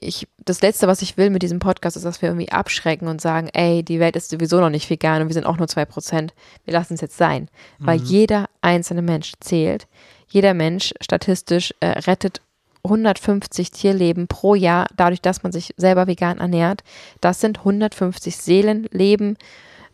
[0.00, 3.20] ich, das Letzte, was ich will mit diesem Podcast, ist, dass wir irgendwie abschrecken und
[3.20, 5.84] sagen, ey, die Welt ist sowieso noch nicht vegan und wir sind auch nur zwei
[5.84, 6.34] Prozent.
[6.64, 7.48] Wir lassen es jetzt sein.
[7.78, 7.86] Mhm.
[7.86, 9.86] Weil jeder einzelne Mensch zählt.
[10.28, 12.40] Jeder Mensch statistisch äh, rettet
[12.84, 16.82] 150 Tierleben pro Jahr, dadurch, dass man sich selber vegan ernährt.
[17.20, 19.36] Das sind 150 Seelenleben,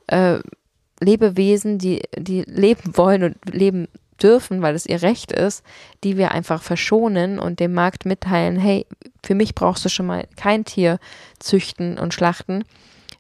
[0.07, 0.39] äh,
[1.01, 3.89] Lebewesen, die, die leben wollen und leben
[4.23, 5.65] dürfen, weil es ihr Recht ist,
[6.05, 8.87] die wir einfach verschonen und dem Markt mitteilen, hey,
[9.25, 10.99] für mich brauchst du schon mal kein Tier
[11.39, 12.65] züchten und schlachten.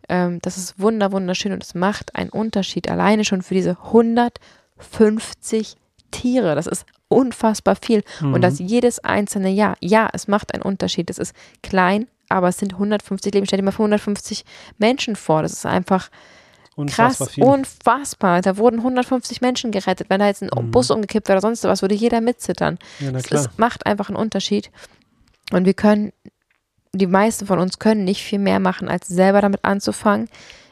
[0.08, 5.76] Ähm, das ist wunder, wunderschön und es macht einen Unterschied alleine schon für diese 150
[6.10, 6.54] Tiere.
[6.54, 8.02] Das ist unfassbar viel.
[8.20, 8.34] Mhm.
[8.34, 9.76] Und das jedes einzelne Jahr.
[9.80, 11.10] Ja, es macht einen Unterschied.
[11.10, 13.46] Es ist klein, aber es sind 150 Leben.
[13.46, 14.44] Stell dir mal 150
[14.78, 15.42] Menschen vor.
[15.42, 16.10] Das ist einfach
[16.78, 17.42] Unfassbar Krass, viel.
[17.42, 18.40] unfassbar.
[18.40, 20.08] Da wurden 150 Menschen gerettet.
[20.10, 20.70] Wenn da jetzt ein mhm.
[20.70, 22.78] Bus umgekippt wäre oder sonst was, würde jeder mitzittern.
[23.00, 24.70] Ja, es macht einfach einen Unterschied.
[25.50, 26.12] Und wir können,
[26.92, 30.28] die meisten von uns können nicht viel mehr machen, als selber damit anzufangen,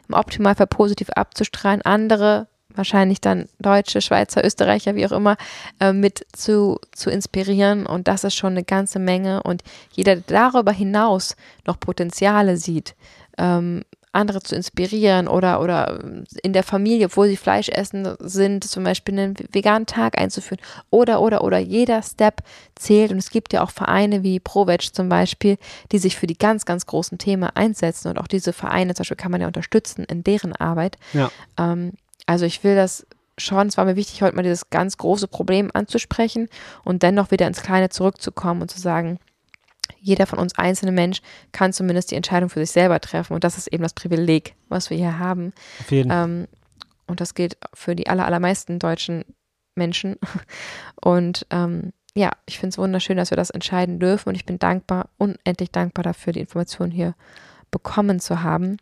[0.09, 5.37] im Optimalfall positiv abzustrahlen, andere, wahrscheinlich dann Deutsche, Schweizer, Österreicher, wie auch immer,
[5.81, 7.85] äh, mit zu, zu inspirieren.
[7.85, 9.43] Und das ist schon eine ganze Menge.
[9.43, 11.35] Und jeder, der darüber hinaus
[11.67, 12.95] noch Potenziale sieht,
[13.39, 13.83] ähm,
[14.17, 16.01] andere zu inspirieren oder, oder
[16.43, 20.61] in der Familie, obwohl sie Fleisch essen sind, zum Beispiel einen veganen Tag einzuführen.
[20.91, 22.43] Oder, oder, oder jeder Step
[22.75, 23.13] zählt.
[23.13, 25.59] Und es gibt ja auch Vereine wie ProVeg zum Beispiel,
[25.93, 28.09] die sich für die ganz, ganz großen Themen einsetzen.
[28.09, 30.97] Und auch diese Vereine zum Beispiel kann man ja unterstützen in deren Arbeit.
[31.13, 31.31] Ja.
[31.59, 31.93] Ähm,
[32.27, 33.07] also ich will das
[33.39, 36.49] schon, es war mir wichtig, heute mal dieses ganz große Problem anzusprechen
[36.85, 39.19] und dennoch wieder ins Kleine zurückzukommen und zu sagen,
[40.07, 43.35] jeder von uns einzelne Mensch kann zumindest die Entscheidung für sich selber treffen.
[43.35, 45.53] Und das ist eben das Privileg, was wir hier haben.
[45.81, 46.11] Auf jeden.
[46.13, 46.47] Ähm,
[47.09, 49.25] und das gilt für die aller, allermeisten deutschen
[49.75, 50.17] Menschen.
[51.03, 54.29] Und ähm, ja, ich finde es wunderschön, dass wir das entscheiden dürfen.
[54.29, 57.15] Und ich bin dankbar, unendlich dankbar dafür, die Informationen hier
[57.71, 58.79] bekommen zu haben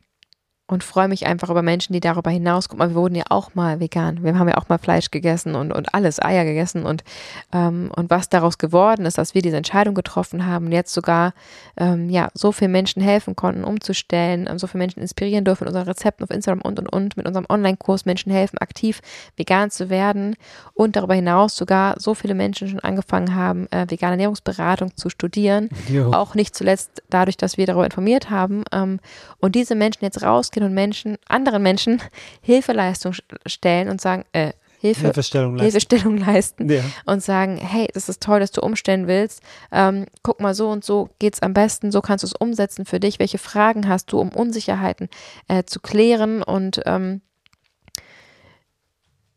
[0.66, 3.54] und freue mich einfach über Menschen, die darüber hinaus, guck mal, wir wurden ja auch
[3.54, 7.04] mal vegan, wir haben ja auch mal Fleisch gegessen und, und alles, Eier gegessen und,
[7.52, 11.34] ähm, und was daraus geworden ist, dass wir diese Entscheidung getroffen haben und jetzt sogar
[11.76, 15.68] ähm, ja, so vielen Menschen helfen konnten, umzustellen, ähm, so viele Menschen inspirieren dürfen mit
[15.68, 19.02] unseren Rezepten auf Instagram und und und, mit unserem Online-Kurs Menschen helfen, aktiv
[19.36, 20.34] vegan zu werden
[20.72, 25.68] und darüber hinaus sogar so viele Menschen schon angefangen haben, äh, vegane Ernährungsberatung zu studieren,
[25.88, 26.10] jo.
[26.12, 28.98] auch nicht zuletzt dadurch, dass wir darüber informiert haben ähm,
[29.40, 32.00] und diese Menschen jetzt raus rausgehen und Menschen, anderen Menschen
[32.42, 33.14] Hilfeleistung
[33.46, 36.82] stellen und sagen, äh, Hilfe, Hilfestellung leisten, Hilfestellung leisten ja.
[37.06, 39.40] und sagen, hey, das ist toll, dass du umstellen willst.
[39.72, 42.84] Ähm, guck mal, so und so geht es am besten, so kannst du es umsetzen
[42.84, 43.18] für dich.
[43.18, 45.08] Welche Fragen hast du, um Unsicherheiten
[45.48, 47.22] äh, zu klären und ähm,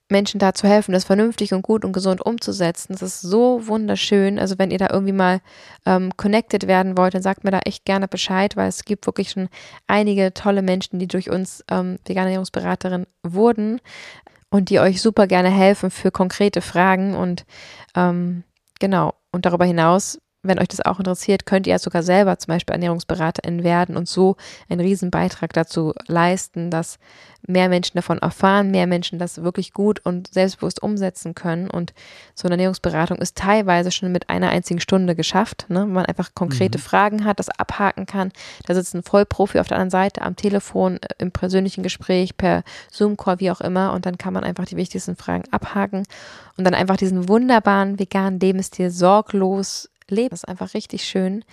[0.09, 2.93] Menschen da zu helfen, das vernünftig und gut und gesund umzusetzen.
[2.93, 4.39] Das ist so wunderschön.
[4.39, 5.41] Also wenn ihr da irgendwie mal
[5.85, 9.31] ähm, connected werden wollt, dann sagt mir da echt gerne Bescheid, weil es gibt wirklich
[9.31, 9.49] schon
[9.85, 13.81] einige tolle Menschen, die durch uns ähm, Veganernährungsberaterin wurden
[14.49, 17.45] und die euch super gerne helfen für konkrete Fragen und
[17.95, 18.43] ähm,
[18.79, 19.13] genau.
[19.31, 23.63] Und darüber hinaus wenn euch das auch interessiert, könnt ihr sogar selber zum Beispiel Ernährungsberaterin
[23.63, 24.35] werden und so
[24.69, 26.99] einen riesen Beitrag dazu leisten, dass
[27.47, 31.69] mehr Menschen davon erfahren, mehr Menschen das wirklich gut und selbstbewusst umsetzen können.
[31.69, 31.93] Und
[32.35, 35.81] so eine Ernährungsberatung ist teilweise schon mit einer einzigen Stunde geschafft, ne?
[35.81, 36.81] wenn man einfach konkrete mhm.
[36.81, 38.31] Fragen hat, das abhaken kann.
[38.65, 42.63] Da sitzt ein Vollprofi auf der anderen Seite am Telefon, äh, im persönlichen Gespräch, per
[42.91, 43.93] Zoom-Call, wie auch immer.
[43.93, 46.03] Und dann kann man einfach die wichtigsten Fragen abhaken
[46.57, 50.29] und dann einfach diesen wunderbaren veganen Lebensstil sorglos leben.
[50.29, 51.43] Das ist einfach richtig schön.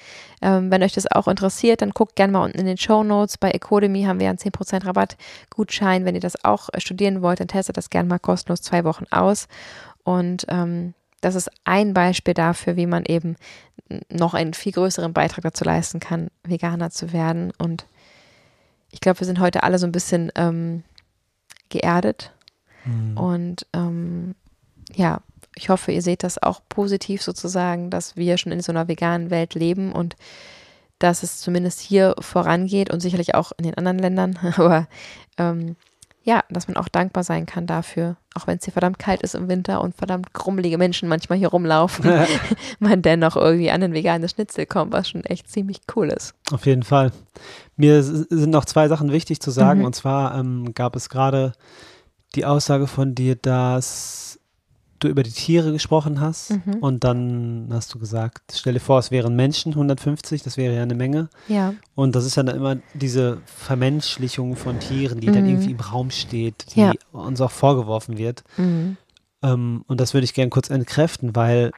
[0.42, 3.38] Ähm, wenn euch das auch interessiert, dann guckt gerne mal unten in den Show Notes.
[3.38, 6.04] Bei Ecodemy haben wir einen 10% Rabattgutschein.
[6.04, 9.06] Wenn ihr das auch äh, studieren wollt, dann testet das gerne mal kostenlos zwei Wochen
[9.10, 9.48] aus.
[10.02, 13.36] Und ähm, das ist ein Beispiel dafür, wie man eben
[14.10, 17.52] noch einen viel größeren Beitrag dazu leisten kann, Veganer zu werden.
[17.58, 17.86] Und
[18.90, 20.84] ich glaube, wir sind heute alle so ein bisschen ähm,
[21.68, 22.32] geerdet.
[22.84, 23.16] Mhm.
[23.16, 24.34] Und ähm,
[24.94, 25.20] ja,
[25.54, 29.30] ich hoffe, ihr seht das auch positiv sozusagen, dass wir schon in so einer veganen
[29.30, 30.16] Welt leben und
[30.98, 34.38] dass es zumindest hier vorangeht und sicherlich auch in den anderen Ländern.
[34.56, 34.86] Aber
[35.38, 35.76] ähm,
[36.24, 39.34] ja, dass man auch dankbar sein kann dafür, auch wenn es hier verdammt kalt ist
[39.34, 42.10] im Winter und verdammt krummelige Menschen manchmal hier rumlaufen,
[42.78, 46.34] man dennoch irgendwie an ein veganes Schnitzel kommt, was schon echt ziemlich cool ist.
[46.50, 47.12] Auf jeden Fall.
[47.76, 49.80] Mir sind noch zwei Sachen wichtig zu sagen.
[49.80, 49.86] Mhm.
[49.86, 51.52] Und zwar ähm, gab es gerade
[52.34, 54.40] die Aussage von dir, dass
[54.98, 56.74] du über die Tiere gesprochen hast mhm.
[56.80, 60.82] und dann hast du gesagt, stell dir vor, es wären Menschen 150, das wäre ja
[60.82, 61.28] eine Menge.
[61.48, 61.74] Ja.
[61.94, 65.32] Und das ist ja dann immer diese Vermenschlichung von Tieren, die mhm.
[65.32, 66.92] dann irgendwie im Raum steht, die ja.
[67.12, 68.44] uns auch vorgeworfen wird.
[68.56, 68.96] Mhm.
[69.42, 71.72] Ähm, und das würde ich gerne kurz entkräften, weil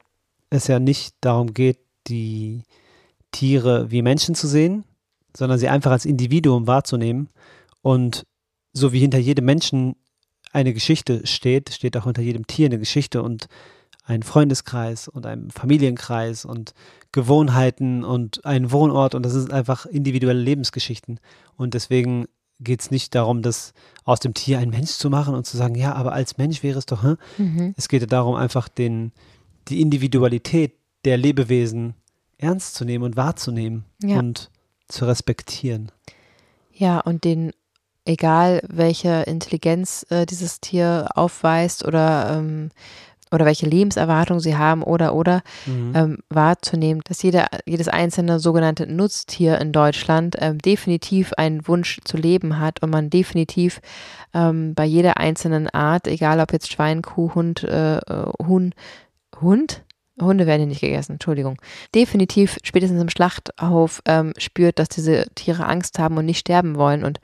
[0.51, 2.63] es ja nicht darum geht, die
[3.33, 4.85] Tiere wie Menschen zu sehen,
[5.37, 7.29] sondern sie einfach als Individuum wahrzunehmen.
[7.83, 8.25] Und
[8.73, 9.97] so wie hinter jedem Menschen
[10.57, 13.47] eine Geschichte steht, steht auch unter jedem Tier eine Geschichte und
[14.05, 16.73] ein Freundeskreis und ein Familienkreis und
[17.13, 21.21] Gewohnheiten und ein Wohnort und das sind einfach individuelle Lebensgeschichten.
[21.57, 22.27] Und deswegen
[22.59, 25.75] geht es nicht darum, das aus dem Tier ein Mensch zu machen und zu sagen,
[25.75, 27.19] ja, aber als Mensch wäre es doch, hm?
[27.37, 27.75] mhm.
[27.77, 29.13] es geht ja darum, einfach den,
[29.69, 30.73] die Individualität
[31.05, 31.95] der Lebewesen
[32.39, 34.19] ernst zu nehmen und wahrzunehmen ja.
[34.19, 34.51] und
[34.89, 35.93] zu respektieren.
[36.73, 37.53] Ja, und den
[38.07, 42.71] egal welche Intelligenz äh, dieses Tier aufweist oder ähm,
[43.33, 45.93] oder welche Lebenserwartung sie haben oder oder mhm.
[45.95, 52.17] ähm, wahrzunehmen, dass jeder, jedes einzelne sogenannte Nutztier in Deutschland ähm, definitiv einen Wunsch zu
[52.17, 53.81] leben hat und man definitiv
[54.33, 58.73] ähm, bei jeder einzelnen Art, egal ob jetzt Schwein, Kuh, Hund, äh, äh Huhn,
[59.41, 59.83] Hund,
[60.21, 61.61] Hunde werden hier nicht gegessen, Entschuldigung.
[61.95, 67.05] Definitiv spätestens im Schlachthof ähm, spürt, dass diese Tiere Angst haben und nicht sterben wollen
[67.05, 67.21] und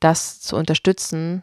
[0.00, 1.42] das zu unterstützen,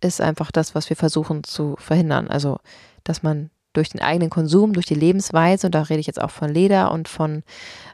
[0.00, 2.28] ist einfach das, was wir versuchen zu verhindern.
[2.28, 2.58] Also,
[3.04, 6.30] dass man durch den eigenen Konsum, durch die Lebensweise, und da rede ich jetzt auch
[6.30, 7.42] von Leder und von,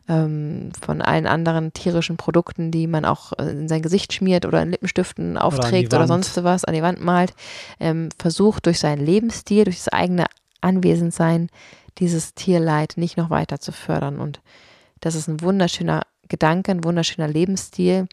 [0.09, 4.71] ähm, von allen anderen tierischen Produkten, die man auch in sein Gesicht schmiert oder in
[4.71, 7.35] Lippenstiften aufträgt oder, oder sonst was an die Wand malt,
[7.81, 10.27] ähm, versucht durch seinen Lebensstil, durch das eigene
[10.61, 11.49] Anwesendsein,
[11.99, 14.21] dieses Tierleid nicht noch weiter zu fördern.
[14.21, 14.41] Und
[15.01, 18.07] das ist ein wunderschöner Gedanke, ein wunderschöner Lebensstil,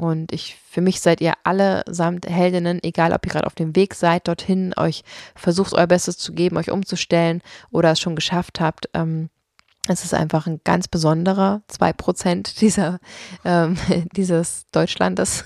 [0.00, 3.76] und ich, für mich seid ihr alle samt Heldinnen, egal ob ihr gerade auf dem
[3.76, 8.60] Weg seid dorthin, euch versucht euer Bestes zu geben, euch umzustellen oder es schon geschafft
[8.60, 8.88] habt.
[8.94, 9.28] Ähm,
[9.88, 12.98] es ist einfach ein ganz besonderer zwei Prozent dieser,
[13.44, 13.76] ähm,
[14.16, 15.44] dieses Deutschlandes.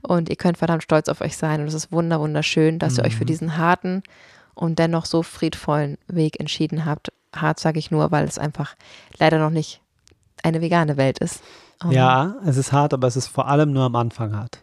[0.00, 1.60] Und ihr könnt verdammt stolz auf euch sein.
[1.60, 3.00] Und es ist wunder, wunderschön, dass mhm.
[3.00, 3.28] ihr euch für mhm.
[3.28, 4.02] diesen harten
[4.54, 7.12] und dennoch so friedvollen Weg entschieden habt.
[7.36, 8.76] Hart sage ich nur, weil es einfach
[9.18, 9.82] leider noch nicht
[10.42, 11.42] eine vegane Welt ist.
[11.82, 14.60] Um, ja, es ist hart, aber es ist vor allem nur am Anfang hart.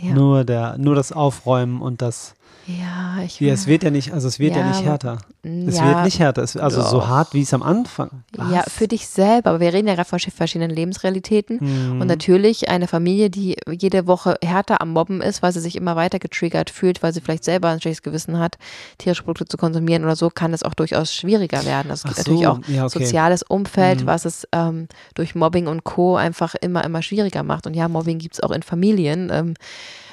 [0.00, 0.14] Ja.
[0.14, 2.34] Nur, der, nur das Aufräumen und das
[2.66, 5.18] ja, ich ja, Es wird ja nicht, also es wird ja, ja nicht härter.
[5.42, 6.42] Es ja, wird nicht härter.
[6.42, 6.90] Es, also doch.
[6.90, 8.50] so hart, wie es am Anfang war.
[8.50, 9.50] Ja, für dich selber.
[9.50, 11.58] Aber wir reden ja gerade von verschiedenen Lebensrealitäten.
[11.60, 12.00] Mhm.
[12.00, 15.94] Und natürlich eine Familie, die jede Woche härter am Mobben ist, weil sie sich immer
[15.94, 18.56] weiter getriggert fühlt, weil sie vielleicht selber ein schlechtes Gewissen hat,
[18.96, 21.90] tierische Produkte zu konsumieren oder so, kann es auch durchaus schwieriger werden.
[21.90, 22.98] Es gibt so, natürlich auch ja, okay.
[22.98, 24.06] soziales Umfeld, mhm.
[24.06, 26.16] was es ähm, durch Mobbing und Co.
[26.16, 27.66] einfach immer, immer schwieriger macht.
[27.66, 29.30] Und ja, Mobbing gibt es auch in Familien.
[29.30, 29.54] Ähm,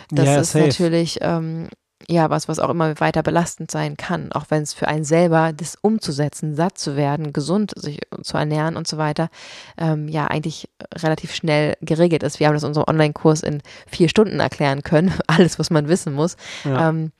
[0.09, 0.65] das ja, ist safe.
[0.67, 1.69] natürlich ähm,
[2.11, 5.53] ja, was, was auch immer weiter belastend sein kann, auch wenn es für einen selber,
[5.53, 9.29] das umzusetzen, satt zu werden, gesund sich zu ernähren und so weiter,
[9.77, 12.39] ähm, ja, eigentlich relativ schnell geregelt ist.
[12.39, 16.13] Wir haben das in unserem Online-Kurs in vier Stunden erklären können, alles, was man wissen
[16.13, 16.35] muss.
[16.65, 16.89] Ja.
[16.89, 17.11] Ähm,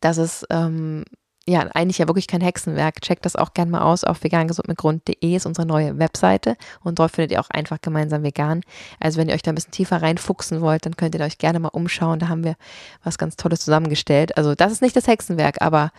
[0.00, 1.04] dass es ähm,
[1.48, 3.00] ja, eigentlich ja wirklich kein Hexenwerk.
[3.00, 7.32] Checkt das auch gerne mal aus auf vegangesundmitgrund.de ist unsere neue Webseite und dort findet
[7.32, 8.60] ihr auch einfach gemeinsam vegan.
[9.00, 11.58] Also wenn ihr euch da ein bisschen tiefer reinfuchsen wollt, dann könnt ihr euch gerne
[11.58, 12.18] mal umschauen.
[12.18, 12.56] Da haben wir
[13.02, 14.36] was ganz Tolles zusammengestellt.
[14.36, 15.90] Also das ist nicht das Hexenwerk, aber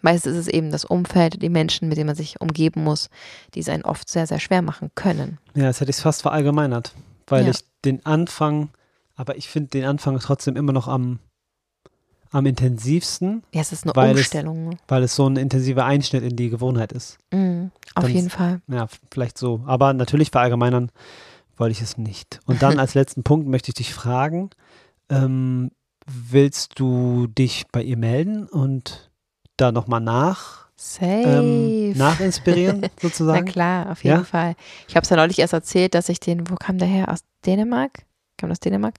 [0.00, 3.10] meistens ist es eben das Umfeld, die Menschen, mit denen man sich umgeben muss,
[3.54, 5.38] die es einen oft sehr, sehr schwer machen können.
[5.54, 6.94] Ja, das hätte ich fast verallgemeinert,
[7.26, 7.50] weil ja.
[7.50, 8.70] ich den Anfang,
[9.16, 11.18] aber ich finde den Anfang trotzdem immer noch am
[12.32, 13.44] am intensivsten.
[13.52, 14.72] Ja, es ist eine weil Umstellung.
[14.72, 17.18] Es, weil es so ein intensiver Einschnitt in die Gewohnheit ist.
[17.30, 18.62] Mm, auf dann, jeden Fall.
[18.68, 19.62] Ja, vielleicht so.
[19.66, 20.90] Aber natürlich verallgemeinern
[21.56, 22.40] wollte ich es nicht.
[22.46, 24.50] Und dann als letzten Punkt möchte ich dich fragen,
[25.10, 25.70] ähm,
[26.06, 29.10] willst du dich bei ihr melden und
[29.56, 30.62] da nochmal nach
[31.00, 33.44] ähm, nachinspirieren sozusagen?
[33.44, 34.24] Na klar, auf jeden ja?
[34.24, 34.56] Fall.
[34.88, 37.10] Ich habe es ja neulich erst erzählt, dass ich den, wo kam der her?
[37.10, 38.04] Aus Dänemark?
[38.42, 38.96] Kam aus Dänemark,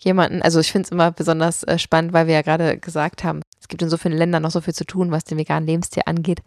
[0.00, 3.42] jemanden, also ich finde es immer besonders äh, spannend, weil wir ja gerade gesagt haben,
[3.60, 6.02] es gibt in so vielen Ländern noch so viel zu tun, was den veganen Lebensstil
[6.06, 6.42] angeht.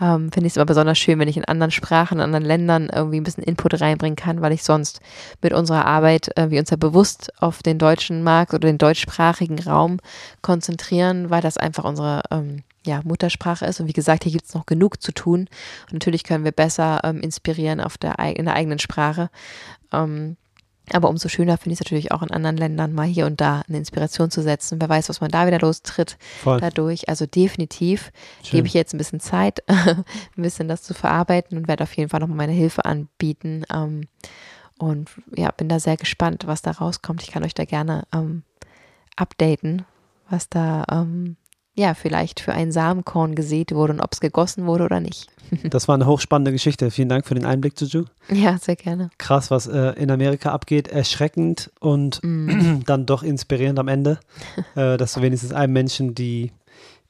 [0.00, 2.90] Ähm, finde ich es immer besonders schön, wenn ich in anderen Sprachen, in anderen Ländern
[2.92, 5.00] irgendwie ein bisschen Input reinbringen kann, weil ich sonst
[5.42, 9.58] mit unserer Arbeit, äh, wir uns ja bewusst auf den deutschen Markt oder den deutschsprachigen
[9.60, 9.98] Raum
[10.40, 13.80] konzentrieren, weil das einfach unsere ähm, ja, Muttersprache ist.
[13.80, 15.40] Und wie gesagt, hier gibt es noch genug zu tun.
[15.86, 19.30] Und natürlich können wir besser ähm, inspirieren auf der, in der eigenen Sprache.
[19.92, 20.36] Ähm,
[20.90, 23.62] aber umso schöner finde ich es natürlich auch in anderen Ländern mal hier und da
[23.68, 24.80] eine Inspiration zu setzen.
[24.80, 26.60] Wer weiß, was man da wieder lostritt Voll.
[26.60, 27.08] dadurch.
[27.08, 28.10] Also definitiv
[28.42, 28.58] Schön.
[28.58, 30.04] gebe ich jetzt ein bisschen Zeit, ein
[30.36, 33.64] bisschen das zu verarbeiten und werde auf jeden Fall nochmal meine Hilfe anbieten.
[33.72, 34.08] Ähm,
[34.78, 37.22] und ja, bin da sehr gespannt, was da rauskommt.
[37.22, 38.42] Ich kann euch da gerne ähm,
[39.14, 39.84] updaten,
[40.28, 41.36] was da ähm,
[41.74, 45.28] ja, vielleicht für ein Samenkorn gesät wurde und ob es gegossen wurde oder nicht.
[45.64, 46.90] das war eine hochspannende Geschichte.
[46.90, 48.04] Vielen Dank für den Einblick, Juju.
[48.30, 49.10] Ja, sehr gerne.
[49.18, 50.88] Krass, was äh, in Amerika abgeht.
[50.88, 52.80] Erschreckend und mm.
[52.86, 54.20] dann doch inspirierend am Ende,
[54.74, 56.52] äh, dass du wenigstens einem Menschen die,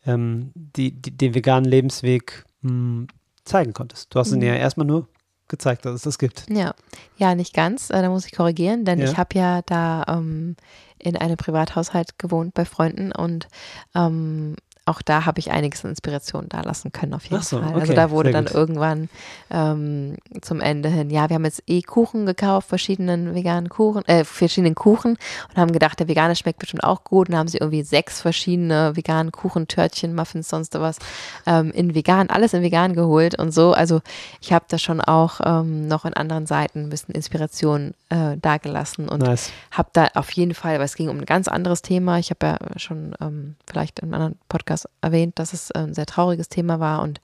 [0.07, 3.07] ähm, die, die den veganen Lebensweg mh, hm,
[3.45, 4.15] zeigen konntest.
[4.15, 4.37] Du hast mm.
[4.37, 5.09] ihn ja erstmal nur
[5.49, 6.47] gezeigt, dass es das gibt.
[6.49, 6.75] Ja,
[7.17, 7.91] ja, nicht ganz.
[7.91, 9.05] Äh, da muss ich korrigieren, denn ja.
[9.05, 10.57] ich habe ja da ähm,
[11.03, 13.49] in einem Privathaushalt gewohnt bei Freunden und
[13.95, 17.67] ähm, auch da habe ich einiges an Inspiration da lassen können, auf jeden so, Fall.
[17.67, 19.09] Also okay, also da wurde dann irgendwann
[19.51, 24.25] ähm, zum Ende hin, ja, wir haben jetzt eh Kuchen gekauft, verschiedenen veganen Kuchen, äh,
[24.25, 25.19] verschiedenen Kuchen
[25.51, 28.97] und haben gedacht, der vegane schmeckt bestimmt auch gut und haben sie irgendwie sechs verschiedene
[28.97, 30.99] veganen Kuchen, Törtchen, Muffins, sonst was
[31.47, 33.73] ähm, in vegan, alles in vegan geholt und so.
[33.73, 34.01] Also
[34.41, 39.09] ich habe da schon auch ähm, noch in anderen Seiten ein bisschen Inspiration äh, dagelassen
[39.09, 39.53] und nice.
[39.71, 42.19] habe da auf jeden Fall, weil es ging um ein ganz anderes Thema.
[42.19, 45.95] Ich habe ja schon ähm, vielleicht in einem anderen Podcast Podcast erwähnt, dass es ein
[45.95, 47.21] sehr trauriges Thema war und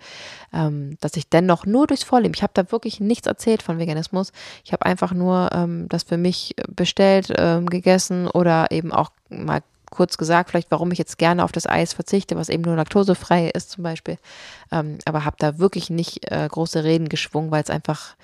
[0.53, 4.33] ähm, dass ich dennoch nur durchs Vorleben, ich habe da wirklich nichts erzählt von Veganismus.
[4.65, 9.63] Ich habe einfach nur ähm, das für mich bestellt, ähm, gegessen oder eben auch mal
[9.91, 13.49] kurz gesagt, vielleicht warum ich jetzt gerne auf das Eis verzichte, was eben nur laktosefrei
[13.49, 14.19] ist zum Beispiel.
[14.71, 18.15] Ähm, aber habe da wirklich nicht äh, große Reden geschwungen, weil es einfach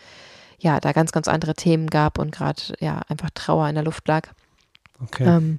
[0.59, 4.07] ja da ganz, ganz andere Themen gab und gerade ja einfach Trauer in der Luft
[4.07, 4.29] lag.
[5.03, 5.25] Okay.
[5.25, 5.59] Ähm,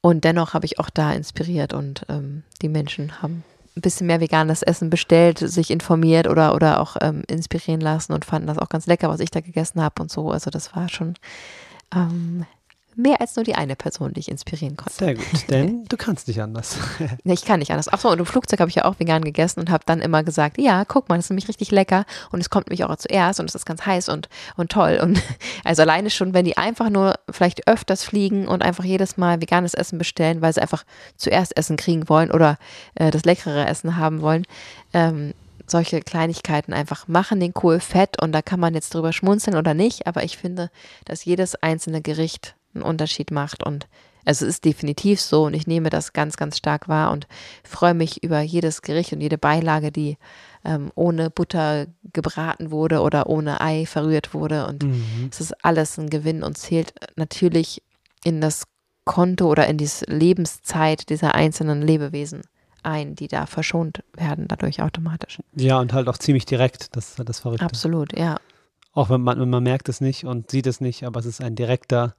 [0.00, 3.44] und dennoch habe ich auch da inspiriert und ähm, die Menschen haben
[3.76, 8.24] ein bisschen mehr veganes Essen bestellt, sich informiert oder, oder auch ähm, inspirieren lassen und
[8.24, 10.30] fanden das auch ganz lecker, was ich da gegessen habe und so.
[10.30, 11.14] Also das war schon
[11.94, 12.46] ähm,
[12.96, 14.92] mehr als nur die eine Person, die ich inspirieren konnte.
[14.92, 16.76] Sehr gut, denn du kannst nicht anders.
[17.24, 17.88] nee, ich kann nicht anders.
[17.88, 20.58] Achso, und im Flugzeug habe ich ja auch vegan gegessen und habe dann immer gesagt,
[20.58, 23.48] ja, guck mal, das ist nämlich richtig lecker und es kommt nämlich auch zuerst und
[23.48, 24.98] es ist ganz heiß und, und toll.
[25.02, 25.22] Und
[25.64, 29.74] also alleine schon, wenn die einfach nur vielleicht öfters fliegen und einfach jedes Mal veganes
[29.74, 30.84] Essen bestellen, weil sie einfach
[31.16, 32.58] zuerst Essen kriegen wollen oder
[32.94, 34.46] äh, das leckerere Essen haben wollen,
[34.92, 35.34] ähm,
[35.66, 39.74] solche Kleinigkeiten einfach machen den Kohl fett und da kann man jetzt drüber schmunzeln oder
[39.74, 40.70] nicht, aber ich finde,
[41.04, 43.86] dass jedes einzelne Gericht einen Unterschied macht und
[44.24, 47.28] also es ist definitiv so und ich nehme das ganz, ganz stark wahr und
[47.62, 50.18] freue mich über jedes Gericht und jede Beilage, die
[50.64, 55.28] ähm, ohne Butter gebraten wurde oder ohne Ei verrührt wurde und mhm.
[55.30, 57.82] es ist alles ein Gewinn und zählt natürlich
[58.24, 58.64] in das
[59.04, 62.42] Konto oder in die Lebenszeit dieser einzelnen Lebewesen
[62.82, 65.38] ein, die da verschont werden dadurch automatisch.
[65.54, 67.64] Ja, und halt auch ziemlich direkt, das ist halt das Verrückte.
[67.64, 68.36] Absolut, ja.
[68.92, 71.40] Auch wenn man, wenn man merkt es nicht und sieht es nicht, aber es ist
[71.40, 72.14] ein direkter,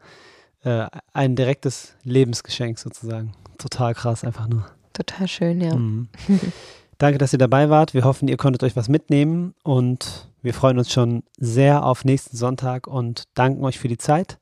[0.67, 3.31] äh, ein direktes Lebensgeschenk sozusagen.
[3.57, 4.65] Total krass, einfach nur.
[4.91, 5.73] Total schön, ja.
[5.75, 6.09] Mhm.
[6.97, 7.93] Danke, dass ihr dabei wart.
[7.93, 12.35] Wir hoffen, ihr konntet euch was mitnehmen und wir freuen uns schon sehr auf nächsten
[12.35, 14.39] Sonntag und danken euch für die Zeit.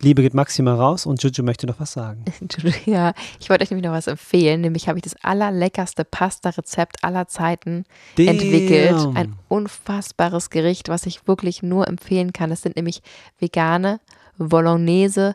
[0.00, 2.24] Liebe geht maximal raus und Juju möchte noch was sagen.
[2.86, 4.60] ja, ich wollte euch nämlich noch was empfehlen.
[4.60, 7.84] Nämlich habe ich das allerleckerste Pasta-Rezept aller Zeiten
[8.14, 8.28] Damn.
[8.28, 9.08] entwickelt.
[9.14, 12.52] Ein unfassbares Gericht, was ich wirklich nur empfehlen kann.
[12.52, 13.02] Es sind nämlich
[13.40, 13.98] vegane
[14.38, 15.34] Bolognese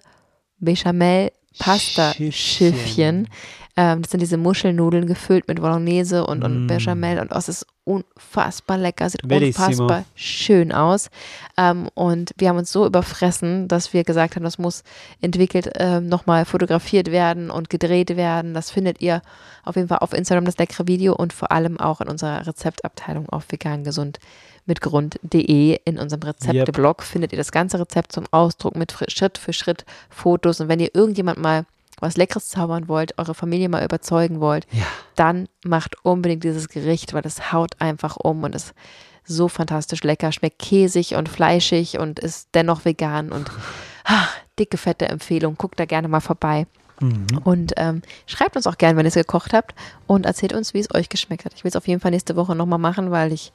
[0.60, 3.28] Bechamel Pasta-Schiffchen.
[3.76, 6.68] Ähm, das sind diese Muschelnudeln gefüllt mit Bolognese und, und mm.
[6.68, 9.66] Bechamel und oh, es ist unfassbar lecker, sieht Bellissimo.
[9.66, 11.10] unfassbar schön aus.
[11.58, 14.84] Ähm, und wir haben uns so überfressen, dass wir gesagt haben, das muss
[15.22, 18.54] entwickelt ähm, nochmal fotografiert werden und gedreht werden.
[18.54, 19.22] Das findet ihr
[19.64, 23.28] auf jeden Fall auf Instagram, das leckere Video und vor allem auch in unserer Rezeptabteilung
[23.30, 24.20] auf vegan gesund
[24.66, 25.80] mit Grund.de.
[25.84, 27.08] In unserem Rezepteblog yep.
[27.08, 30.62] findet ihr das ganze Rezept zum Ausdruck mit Schritt für Schritt Fotos.
[30.62, 31.66] Und wenn ihr irgendjemand mal
[32.04, 34.86] was Leckeres zaubern wollt, eure Familie mal überzeugen wollt, ja.
[35.16, 38.74] dann macht unbedingt dieses Gericht, weil es haut einfach um und ist
[39.26, 43.50] so fantastisch lecker, schmeckt käsig und fleischig und ist dennoch vegan und
[44.06, 44.28] ah,
[44.60, 45.56] dicke, fette Empfehlung.
[45.58, 46.68] Guckt da gerne mal vorbei.
[47.00, 47.26] Mhm.
[47.44, 49.74] Und ähm, schreibt uns auch gerne, wenn ihr es gekocht habt
[50.08, 51.54] und erzählt uns, wie es euch geschmeckt hat.
[51.56, 53.52] Ich will es auf jeden Fall nächste Woche nochmal machen, weil ich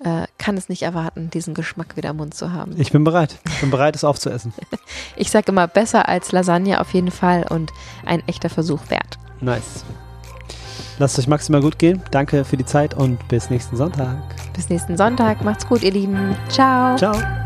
[0.00, 2.74] äh, kann es nicht erwarten, diesen Geschmack wieder im Mund zu haben.
[2.78, 3.38] Ich bin bereit.
[3.46, 4.52] Ich bin bereit, es aufzuessen.
[5.16, 7.72] ich sage immer, besser als Lasagne auf jeden Fall und
[8.04, 9.18] ein echter Versuch wert.
[9.40, 9.84] Nice.
[10.98, 12.02] Lasst euch maximal gut gehen.
[12.10, 14.16] Danke für die Zeit und bis nächsten Sonntag.
[14.54, 15.44] Bis nächsten Sonntag.
[15.44, 16.34] Macht's gut, ihr Lieben.
[16.48, 16.96] Ciao.
[16.96, 17.45] Ciao.